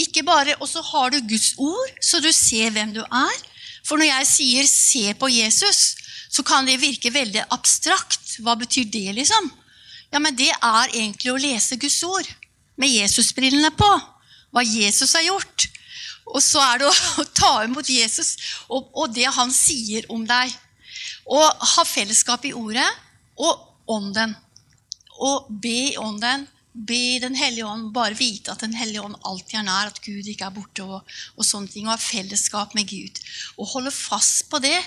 ikke 0.00 0.24
bare, 0.24 0.56
og 0.60 0.68
så 0.68 0.82
har 0.84 1.12
du 1.12 1.20
Guds 1.28 1.54
ord, 1.60 1.96
så 2.04 2.20
du 2.20 2.28
ser 2.32 2.72
hvem 2.72 2.92
du 2.96 3.00
er. 3.04 3.38
For 3.84 3.96
når 3.96 4.08
jeg 4.10 4.26
sier 4.26 4.66
'se 4.66 5.14
på 5.14 5.28
Jesus', 5.28 5.96
så 6.30 6.42
kan 6.42 6.66
det 6.66 6.80
virke 6.80 7.12
veldig 7.12 7.44
abstrakt. 7.50 8.36
Hva 8.40 8.54
betyr 8.54 8.84
det, 8.84 9.14
liksom? 9.14 9.52
Ja, 10.12 10.18
men 10.18 10.36
det 10.36 10.52
er 10.52 10.92
egentlig 10.92 11.32
å 11.32 11.40
lese 11.40 11.76
Guds 11.76 12.02
ord 12.02 12.28
med 12.80 12.92
Jesusbrillene 12.92 13.72
på. 13.76 13.90
Hva 14.52 14.64
Jesus 14.66 15.14
har 15.16 15.24
gjort. 15.26 15.68
Og 16.32 16.40
så 16.44 16.62
er 16.64 16.82
det 16.82 16.90
å 17.22 17.26
ta 17.34 17.52
imot 17.66 17.88
Jesus 17.90 18.36
og, 18.68 18.90
og 18.94 19.12
det 19.14 19.28
han 19.32 19.52
sier 19.54 20.08
om 20.12 20.24
deg. 20.28 20.52
Og 21.32 21.66
ha 21.74 21.84
fellesskap 21.86 22.44
i 22.48 22.54
ordet 22.56 22.88
og 23.40 23.92
ånden. 23.92 24.34
Og 25.22 25.52
be 25.62 25.78
i 25.92 26.00
ånden. 26.00 26.48
Be 26.72 27.18
Den 27.20 27.34
hellige 27.36 27.66
ånd, 27.68 27.90
bare 27.92 28.16
vite 28.16 28.54
at 28.54 28.62
Den 28.64 28.72
hellige 28.72 29.02
ånd 29.04 29.18
alltid 29.28 29.58
er 29.60 29.64
nær, 29.66 29.90
at 29.90 30.00
Gud 30.00 30.24
ikke 30.24 30.46
er 30.48 30.54
borte. 30.56 30.86
Og, 30.86 31.16
og 31.36 31.44
sånne 31.44 31.68
ting, 31.68 31.84
og 31.84 31.92
ha 31.92 32.00
fellesskap 32.00 32.72
med 32.78 32.88
Gud. 32.88 33.20
Og 33.58 33.68
holde 33.74 33.92
fast 33.92 34.46
på 34.48 34.60
det. 34.64 34.78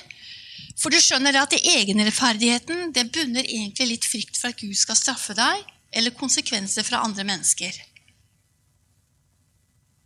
For 0.79 0.91
du 0.91 0.97
skjønner 0.99 1.37
at 1.39 1.53
egenrettferdigheten 1.55 2.89
det 2.95 3.05
bunner 3.13 3.45
egentlig 3.45 3.93
litt 3.93 4.07
frykt 4.07 4.39
for 4.39 4.51
at 4.51 4.59
Gud 4.59 4.75
skal 4.79 4.97
straffe 4.97 5.35
deg, 5.37 5.61
eller 5.91 6.15
konsekvenser 6.15 6.85
fra 6.87 7.03
andre 7.05 7.25
mennesker. 7.27 7.75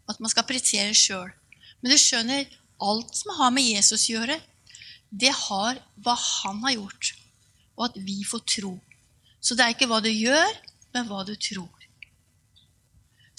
At 0.09 0.19
man 0.19 0.31
skal 0.31 0.47
prioritere 0.47 0.95
sjøl. 0.97 1.29
Men 1.81 1.93
du 1.93 1.97
skjønner, 2.01 2.47
alt 2.79 3.15
som 3.15 3.35
har 3.37 3.51
med 3.53 3.67
Jesus 3.67 4.07
å 4.07 4.15
gjøre, 4.17 4.39
det 5.09 5.31
har 5.33 5.79
hva 6.03 6.15
han 6.15 6.61
har 6.67 6.75
gjort, 6.75 7.13
og 7.79 7.89
at 7.89 7.97
vi 8.05 8.21
får 8.27 8.43
tro. 8.57 8.73
Så 9.41 9.55
det 9.55 9.65
er 9.65 9.73
ikke 9.73 9.87
hva 9.89 9.99
du 10.03 10.09
gjør, 10.11 10.49
men 10.93 11.07
hva 11.09 11.23
du 11.27 11.33
tror. 11.39 11.71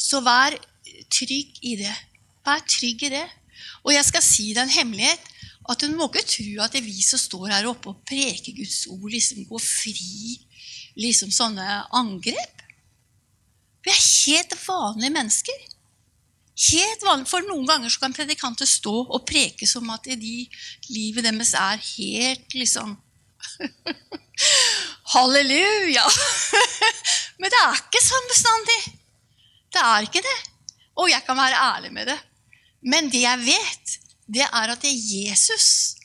Så 0.01 0.23
vær 0.25 0.57
trygg 1.13 1.61
i 1.67 1.77
det. 1.81 1.93
Vær 2.47 2.63
trygg 2.65 3.05
i 3.07 3.13
det. 3.13 3.27
Og 3.85 3.93
jeg 3.95 4.07
skal 4.09 4.25
si 4.25 4.51
deg 4.55 4.65
en 4.65 4.73
hemmelighet. 4.73 5.27
At 5.71 5.83
du 5.83 5.93
må 5.93 6.09
ikke 6.09 6.25
tro 6.27 6.63
at 6.65 6.73
det 6.73 6.81
er 6.81 6.89
vi 6.89 7.03
som 7.05 7.21
står 7.21 7.51
her 7.53 7.69
oppe 7.69 7.93
og 7.93 8.01
preker 8.09 8.57
Guds 8.57 8.87
ord, 8.91 9.11
liksom 9.13 9.45
går 9.47 9.61
fri 9.63 10.39
liksom 11.01 11.33
sånne 11.33 11.83
angrep. 11.97 12.65
Vi 13.85 13.93
er 13.93 14.01
helt 14.01 14.57
vanlige 14.67 15.15
mennesker. 15.15 15.67
Helt 16.61 17.05
vanlig, 17.07 17.29
For 17.31 17.45
noen 17.49 17.65
ganger 17.69 17.95
kan 18.03 18.13
predikanter 18.13 18.69
stå 18.69 18.93
og 19.07 19.25
preke 19.29 19.69
som 19.69 19.89
at 19.95 20.05
de, 20.05 20.35
livet 20.93 21.25
deres 21.25 21.55
er 21.57 21.81
helt 21.95 22.57
liksom 22.57 22.99
Halleluja! 25.15 26.05
Men 27.41 27.49
det 27.49 27.61
er 27.65 27.79
ikke 27.81 28.03
sånn 28.05 28.29
bestandig. 28.29 28.81
Det 29.73 29.81
er 29.81 30.05
ikke 30.05 30.23
det. 30.25 30.37
Og 31.01 31.09
jeg 31.09 31.25
kan 31.25 31.39
være 31.39 31.63
ærlig 31.73 31.93
med 31.97 32.11
det. 32.11 32.19
Men 32.85 33.09
det 33.13 33.25
jeg 33.25 33.45
vet, 33.47 33.97
det 34.29 34.45
er 34.45 34.73
at 34.73 34.85
det 34.85 34.93
er 34.93 35.09
Jesus, 35.25 35.97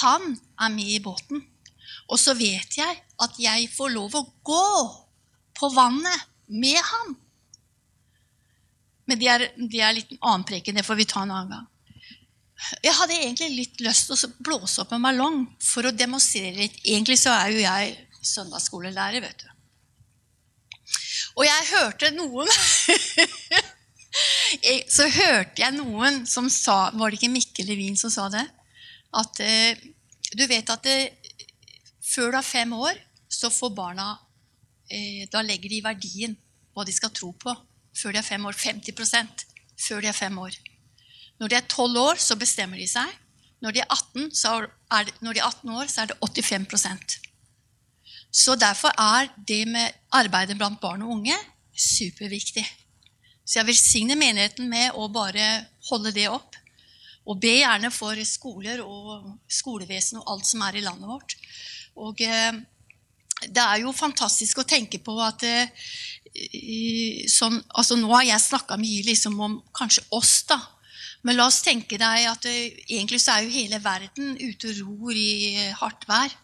han 0.00 0.32
er 0.60 0.72
med 0.72 0.96
i 0.96 1.00
båten. 1.04 1.44
Og 2.08 2.20
så 2.20 2.34
vet 2.36 2.78
jeg 2.78 3.00
at 3.20 3.40
jeg 3.40 3.68
får 3.72 3.92
lov 3.92 4.14
å 4.16 4.26
gå 4.46 4.68
på 5.58 5.70
vannet 5.74 6.28
med 6.48 6.78
ham. 6.78 7.16
Men 9.08 9.20
det 9.20 9.28
er, 9.32 9.44
det 9.56 9.82
er 9.82 9.96
litt 9.96 10.14
annen 10.20 10.46
preken. 10.48 10.76
Det 10.78 10.86
får 10.86 10.98
vi 11.00 11.08
ta 11.08 11.24
en 11.24 11.34
annen 11.34 11.52
gang. 11.56 11.66
Jeg 12.82 12.94
hadde 12.98 13.14
egentlig 13.14 13.48
litt 13.54 13.80
lyst 13.84 14.08
til 14.08 14.16
å 14.16 14.32
blåse 14.44 14.82
opp 14.82 14.92
en 14.94 15.04
ballong 15.04 15.44
for 15.62 15.86
å 15.86 15.94
demonstrere 15.94 16.56
litt. 16.58 16.80
Egentlig 16.82 17.18
så 17.20 17.32
er 17.36 17.54
jo 17.54 17.62
jeg 17.62 17.94
søndagsskolelærer, 18.32 19.22
vet 19.22 19.44
du. 19.44 19.48
Og 21.38 21.46
jeg 21.46 21.68
hørte 21.70 22.10
noen 22.16 22.48
Så 24.90 25.04
hørte 25.12 25.60
jeg 25.60 25.76
noen 25.76 26.22
som 26.26 26.48
sa 26.50 26.88
Var 26.96 27.12
det 27.12 27.18
ikke 27.18 27.30
Mikkel 27.30 27.68
Levin 27.68 27.98
som 28.00 28.10
sa 28.10 28.24
det? 28.32 28.42
At 29.14 29.38
eh, 29.44 29.78
du 30.34 30.42
vet 30.48 30.72
at 30.72 30.82
det, 30.84 30.96
før 32.18 32.34
du 32.34 32.40
er 32.40 32.46
fem 32.46 32.72
år, 32.74 32.98
så 33.30 33.50
får 33.52 33.70
barna 33.76 34.08
eh, 34.90 35.28
Da 35.30 35.44
legger 35.44 35.70
de 35.70 35.84
verdien 35.84 36.34
hva 36.74 36.84
de 36.86 36.94
skal 36.94 37.14
tro 37.14 37.30
på 37.38 37.54
før 37.98 38.14
de 38.14 38.20
er 38.20 38.26
fem 38.26 38.44
år. 38.46 38.54
50 38.58 39.46
før 39.78 40.02
de 40.02 40.10
er 40.10 40.16
fem 40.16 40.38
år. 40.38 40.54
Når 41.38 41.50
de 41.50 41.56
er 41.58 41.66
12 41.66 41.98
år, 41.98 42.18
så 42.18 42.36
bestemmer 42.38 42.78
de 42.78 42.86
seg. 42.90 43.08
Når 43.62 43.74
de 43.74 43.82
er 43.82 43.90
18, 43.90 44.28
er 44.94 45.06
det, 45.06 45.14
de 45.18 45.38
er 45.38 45.46
18 45.46 45.70
år, 45.74 45.86
så 45.90 46.02
er 46.02 46.10
det 46.10 46.18
85% 46.22 47.16
Så 48.30 48.54
derfor 48.54 48.94
er 48.94 49.30
det 49.48 49.64
med 49.68 49.98
arbeidet 50.14 50.58
blant 50.58 50.80
barn 50.80 51.02
og 51.02 51.16
unge 51.16 51.34
superviktig. 51.78 52.66
Så 53.46 53.60
jeg 53.60 53.70
velsigner 53.70 54.18
menigheten 54.18 54.68
med 54.70 54.94
å 54.94 55.08
bare 55.10 55.66
holde 55.90 56.12
det 56.14 56.28
opp. 56.30 56.54
Og 57.28 57.38
be 57.40 57.58
gjerne 57.60 57.90
for 57.92 58.18
skoler 58.24 58.80
og 58.84 59.34
skolevesen 59.52 60.20
og 60.20 60.30
alt 60.32 60.46
som 60.48 60.62
er 60.64 60.78
i 60.78 60.84
landet 60.84 61.10
vårt. 61.10 61.34
Og 61.98 62.22
eh, 62.24 62.58
det 63.46 63.64
er 63.64 63.82
jo 63.82 63.94
fantastisk 63.94 64.62
å 64.62 64.66
tenke 64.68 65.00
på 65.02 65.14
at 65.22 65.44
sånn, 67.32 67.56
altså 67.74 67.96
Nå 67.98 68.10
har 68.12 68.26
jeg 68.26 68.44
snakka 68.44 68.76
mye 68.78 69.06
liksom 69.06 69.38
om 69.42 69.56
kanskje 69.74 70.04
oss, 70.14 70.42
da. 70.50 70.58
Men 71.26 71.38
la 71.38 71.48
oss 71.50 71.62
tenke 71.66 71.98
deg 71.98 72.26
at 72.30 72.46
eh, 72.48 72.76
egentlig 72.86 73.20
så 73.22 73.34
er 73.34 73.46
jo 73.46 73.54
hele 73.56 73.80
verden 73.82 74.36
ute 74.38 74.70
og 74.70 74.82
ror 74.84 75.18
i 75.18 75.70
hardt 75.80 76.06
vær. 76.10 76.34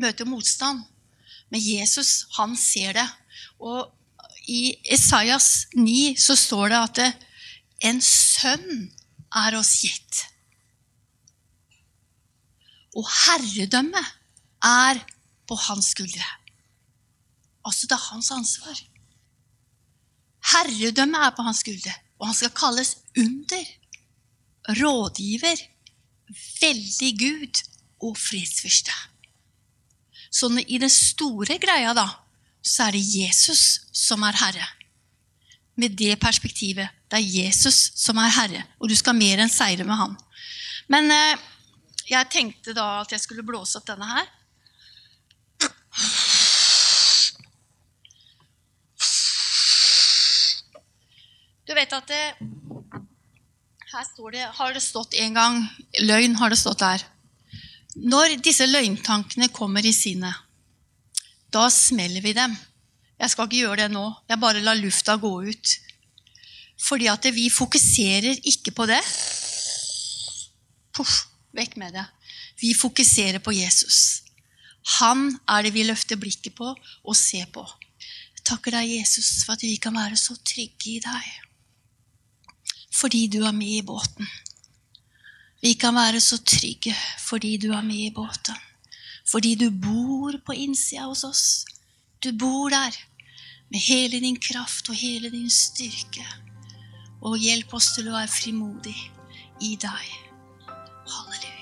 Møter 0.00 0.28
motstand. 0.28 0.82
Men 1.52 1.62
Jesus, 1.62 2.26
han 2.36 2.56
ser 2.58 2.98
det. 2.98 3.06
Og 3.62 3.88
i 4.50 4.74
Esaias 4.92 5.66
9 5.76 6.14
så 6.20 6.36
står 6.36 6.72
det 6.72 6.82
at 6.82 7.02
en 7.88 8.00
sønn 8.04 8.90
er 9.34 9.56
oss 9.56 9.72
gitt. 9.84 10.24
Og 12.94 13.08
herredømmet 13.24 14.12
er 14.64 15.00
på 15.48 15.56
hans 15.68 15.92
skuldre. 15.92 16.24
Altså, 17.64 17.88
det 17.88 17.96
er 17.96 18.08
hans 18.10 18.30
ansvar. 18.34 18.80
Herredømmet 20.52 21.26
er 21.26 21.32
på 21.36 21.44
hans 21.46 21.62
skuldre, 21.64 21.94
og 22.18 22.28
han 22.28 22.36
skal 22.36 22.52
kalles 22.56 22.96
under, 23.18 23.64
rådgiver, 24.80 25.60
veldig 26.60 27.10
Gud 27.20 27.62
og 28.04 28.18
fredsfyrste. 28.18 28.92
Så 30.34 30.50
i 30.66 30.78
den 30.82 30.90
store 30.90 31.58
greia, 31.62 31.94
da, 31.94 32.08
så 32.64 32.88
er 32.88 32.96
det 32.96 33.04
Jesus 33.04 33.86
som 33.92 34.24
er 34.26 34.36
herre. 34.40 34.66
Med 35.76 35.96
det 35.98 36.14
perspektivet. 36.22 36.88
Det 37.10 37.18
er 37.18 37.44
Jesus 37.44 37.92
som 37.98 38.18
er 38.18 38.32
herre, 38.34 38.62
og 38.78 38.88
du 38.90 38.94
skal 38.98 39.16
mer 39.16 39.42
enn 39.42 39.52
seire 39.52 39.86
med 39.86 39.98
han. 39.98 40.16
Men 40.90 41.10
eh, 41.10 41.42
jeg 42.10 42.30
tenkte 42.30 42.74
da 42.76 43.00
at 43.02 43.12
jeg 43.14 43.22
skulle 43.22 43.46
blåse 43.46 43.78
opp 43.78 43.86
denne 43.88 44.08
her. 44.10 44.26
Du 51.64 51.72
vet 51.74 51.92
at 51.96 52.08
det, 52.10 52.24
her 53.94 54.04
står 54.04 54.34
det, 54.34 54.44
har 54.58 54.74
det 54.74 54.82
stått 54.82 55.14
en 55.22 55.36
gang 55.36 55.60
Løgn 56.02 56.34
har 56.40 56.50
det 56.50 56.58
stått 56.58 56.82
der. 56.82 57.04
Når 57.94 58.36
disse 58.42 58.66
løgntankene 58.66 59.48
kommer 59.54 59.86
i 59.86 59.94
sinnet, 59.94 60.34
da 61.54 61.68
smeller 61.70 62.24
vi 62.24 62.34
dem. 62.34 62.56
Jeg 63.20 63.30
skal 63.30 63.46
ikke 63.46 63.60
gjøre 63.62 63.84
det 63.84 63.92
nå. 63.94 64.08
Jeg 64.28 64.42
bare 64.42 64.62
lar 64.64 64.78
lufta 64.80 65.14
gå 65.22 65.30
ut. 65.46 65.76
Fordi 66.82 67.06
at 67.08 67.28
vi 67.30 67.46
fokuserer 67.54 68.42
ikke 68.50 68.74
på 68.74 68.88
det. 68.90 68.98
Puff, 70.94 71.22
vekk 71.54 71.78
med 71.78 71.94
det. 71.94 72.04
Vi 72.58 72.74
fokuserer 72.74 73.38
på 73.38 73.54
Jesus. 73.54 74.23
Han 75.00 75.30
er 75.48 75.64
det 75.64 75.72
vi 75.74 75.86
løfter 75.88 76.20
blikket 76.20 76.54
på 76.58 76.74
og 76.74 77.16
ser 77.16 77.48
på. 77.52 77.64
Takker 78.44 78.76
deg, 78.76 78.98
Jesus, 78.98 79.44
for 79.46 79.56
at 79.56 79.64
vi 79.64 79.78
kan 79.80 79.96
være 79.96 80.18
så 80.20 80.36
trygge 80.44 80.98
i 80.98 81.00
deg 81.04 81.32
fordi 82.94 83.26
du 83.26 83.40
er 83.42 83.52
med 83.52 83.80
i 83.80 83.82
båten. 83.82 84.28
Vi 85.64 85.72
kan 85.80 85.96
være 85.96 86.20
så 86.22 86.38
trygge 86.46 86.94
fordi 87.24 87.56
du 87.58 87.72
er 87.72 87.82
med 87.82 88.04
i 88.06 88.12
båten. 88.14 88.54
Fordi 89.26 89.54
du 89.58 89.70
bor 89.70 90.36
på 90.46 90.54
innsida 90.54 91.08
hos 91.08 91.24
oss. 91.24 91.64
Du 92.22 92.30
bor 92.32 92.68
der 92.70 92.94
med 93.72 93.80
hele 93.80 94.20
din 94.20 94.36
kraft 94.36 94.88
og 94.88 95.00
hele 95.00 95.32
din 95.32 95.50
styrke. 95.50 96.26
Og 97.24 97.40
hjelp 97.40 97.74
oss 97.74 97.94
til 97.96 98.12
å 98.12 98.18
være 98.18 98.30
frimodig 98.30 98.96
i 99.64 99.74
deg. 99.80 100.14
Halleluja. 100.68 101.53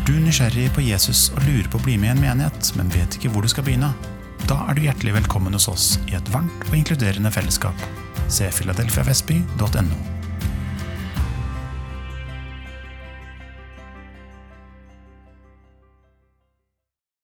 Er 0.00 0.06
du 0.08 0.14
nysgjerrig 0.16 0.70
på 0.72 0.80
Jesus 0.80 1.26
og 1.34 1.42
lurer 1.44 1.66
på 1.68 1.76
å 1.76 1.82
bli 1.84 1.98
med 2.00 2.08
i 2.08 2.12
en 2.14 2.22
menighet, 2.22 2.70
men 2.78 2.88
vet 2.94 3.18
ikke 3.18 3.28
hvor 3.34 3.44
du 3.44 3.50
skal 3.52 3.66
begynne? 3.66 3.90
Da 4.48 4.56
er 4.64 4.78
du 4.78 4.80
hjertelig 4.86 5.12
velkommen 5.18 5.52
hos 5.52 5.68
oss 5.68 5.90
i 6.08 6.16
et 6.16 6.30
varmt 6.32 6.64
og 6.70 6.78
inkluderende 6.78 7.32
fellesskap. 7.34 7.84
Se 8.32 8.48
filadelfiavestby.no. 8.48 10.19